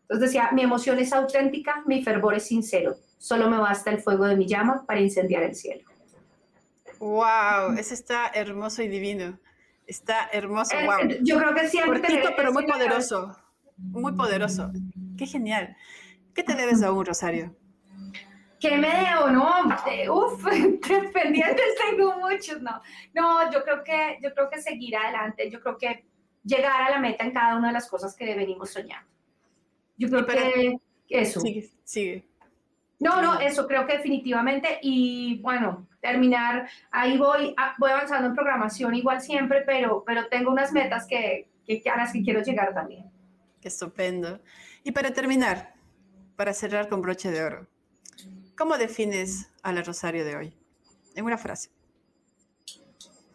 [0.00, 2.96] Entonces decía, mi emoción es auténtica, mi fervor es sincero.
[3.18, 5.84] Solo me basta el fuego de mi llama para incendiar el cielo.
[7.00, 7.74] ¡Wow!
[7.76, 9.38] Eso está hermoso y divino.
[9.86, 11.08] Está hermoso, wow.
[11.08, 12.00] Eh, yo creo que siempre...
[12.00, 13.36] Cortito, pero muy poderoso.
[13.76, 14.72] Muy poderoso.
[15.16, 15.76] Qué genial.
[16.34, 17.54] ¿Qué te debes a un Rosario?
[18.58, 19.30] ¿Qué me debo?
[19.30, 19.50] No,
[20.12, 20.44] uf,
[21.12, 22.80] pendientes tengo muchos, no.
[23.14, 26.06] No, yo creo que, yo creo que seguir adelante, yo creo que
[26.42, 29.08] llegar a la meta en cada una de las cosas que venimos soñando.
[29.98, 30.78] Yo creo que
[31.08, 31.40] eso.
[31.40, 32.28] Sigue, sigue.
[32.98, 34.78] No, no, eso creo que definitivamente.
[34.82, 40.50] Y bueno, terminar, ahí voy, ah, voy avanzando en programación igual siempre, pero, pero tengo
[40.50, 43.04] unas metas que, que, a las que quiero llegar también.
[43.60, 44.40] Qué estupendo.
[44.82, 45.74] Y para terminar,
[46.36, 47.66] para cerrar con broche de oro,
[48.56, 50.54] ¿Cómo defines a la Rosario de hoy?
[51.14, 51.70] En una frase.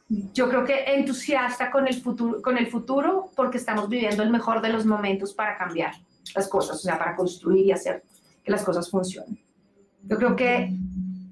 [0.09, 4.61] Yo creo que entusiasta con el futuro, con el futuro porque estamos viviendo el mejor
[4.61, 5.93] de los momentos para cambiar
[6.33, 8.03] las cosas, o sea, para construir y hacer
[8.43, 9.39] que las cosas funcionen.
[10.03, 10.73] Yo creo que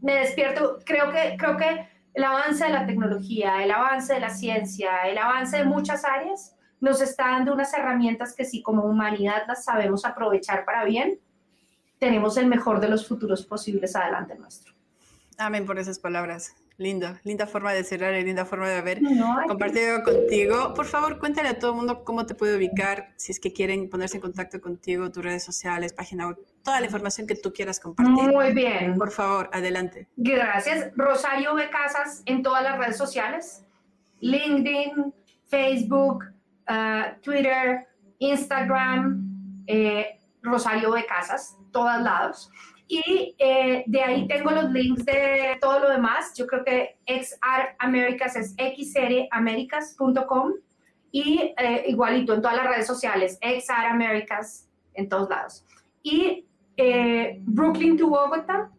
[0.01, 4.29] me despierto, creo que, creo que el avance de la tecnología, el avance de la
[4.29, 9.43] ciencia, el avance de muchas áreas nos está dando unas herramientas que si como humanidad
[9.47, 11.19] las sabemos aprovechar para bien,
[11.99, 14.73] tenemos el mejor de los futuros posibles adelante nuestro.
[15.37, 16.55] Amén por esas palabras.
[16.79, 19.01] Lindo, linda forma de cerrar y linda forma de haber
[19.49, 20.73] compartido contigo.
[20.73, 23.89] Por favor, cuéntale a todo el mundo cómo te puede ubicar, si es que quieren
[23.89, 27.81] ponerse en contacto contigo, tus redes sociales, página web, toda la información que tú quieras
[27.81, 28.31] compartir.
[28.31, 28.95] Muy bien.
[28.97, 30.07] Por favor, adelante.
[30.15, 30.91] Gracias.
[30.95, 31.69] Rosario B.
[31.69, 33.65] Casas en todas las redes sociales,
[34.21, 35.13] LinkedIn,
[35.47, 36.23] Facebook,
[36.69, 37.87] uh, Twitter,
[38.19, 41.05] Instagram, eh, Rosario B.
[41.05, 42.49] Casas todos lados.
[42.91, 46.33] Y eh, de ahí tengo los links de todo lo demás.
[46.35, 50.53] Yo creo que XR Americas es xramericas.com
[51.11, 55.63] y eh, igualito en todas las redes sociales, XR Americas en todos lados.
[56.01, 58.71] Y eh, Brooklyn to Bogotá,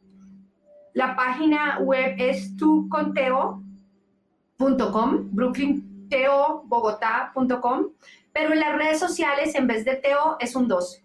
[0.92, 7.90] la página web es tuconteo.com, brooklynteobogotá.com,
[8.32, 11.00] pero en las redes sociales en vez de teo es un 2.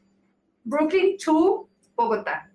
[0.64, 2.50] Brooklyn to Bogotá.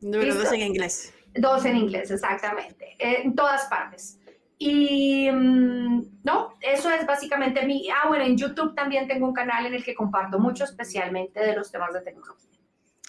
[0.00, 1.12] Número dos en inglés.
[1.34, 2.96] Dos en inglés, exactamente.
[2.98, 4.18] En todas partes.
[4.58, 7.88] Y mm, no, eso es básicamente mi.
[7.90, 11.54] Ah, bueno, en YouTube también tengo un canal en el que comparto mucho, especialmente de
[11.54, 12.58] los temas de tecnología.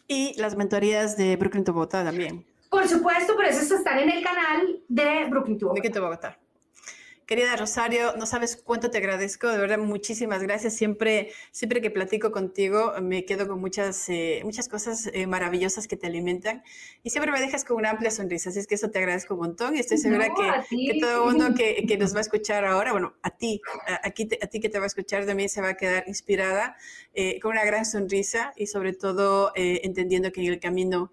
[0.07, 2.45] Y las mentorías de Brooklyn to Bogotá también.
[2.69, 5.81] Por supuesto, pero esas están en el canal de Brooklyn to Bogotá.
[5.81, 6.39] Brooklyn to Bogotá.
[7.27, 10.77] Querida Rosario, no sabes cuánto te agradezco, de verdad, muchísimas gracias.
[10.77, 15.97] Siempre, siempre que platico contigo me quedo con muchas, eh, muchas cosas eh, maravillosas que
[15.97, 16.63] te alimentan
[17.03, 19.41] y siempre me dejas con una amplia sonrisa, así es que eso te agradezco un
[19.41, 22.93] montón y estoy segura que, todo el mundo que, que, nos va a escuchar ahora,
[22.93, 25.67] bueno, a ti, a, aquí a ti que te va a escuchar también se va
[25.67, 26.77] a quedar inspirada
[27.13, 31.11] eh, con una gran sonrisa y sobre todo entendiendo que en el camino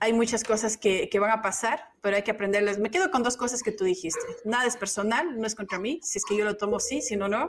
[0.00, 2.78] hay muchas cosas que, van a pasar, pero hay que aprenderlas.
[2.78, 4.20] Me quedo con dos cosas que tú dijiste.
[4.44, 6.00] Nada es personal, no es contra mí.
[6.02, 7.46] Si es que yo lo tomo, sí, si no, no.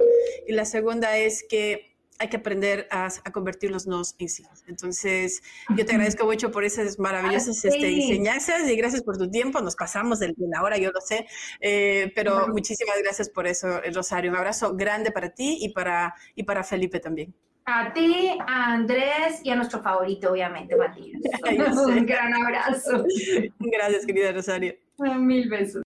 [0.48, 1.90] Y la segunda es que
[2.22, 4.44] hay que aprender a, convertir los nos en sí.
[4.68, 5.42] Entonces,
[5.78, 9.62] yo te agradezco mucho por esas maravillosas este, enseñanzas y gracias por tu tiempo.
[9.62, 11.28] Nos pasamos de la hora, yo lo sé,
[11.62, 14.32] eh, pero muchísimas gracias por eso, Rosario.
[14.32, 17.34] Un abrazo grande para ti y para, y para Felipe también.
[17.72, 21.22] A ti, a Andrés y a nuestro favorito, obviamente, Matías.
[21.88, 23.06] Un gran abrazo.
[23.60, 24.74] Gracias, querida Rosario.
[24.98, 25.76] Mil besos.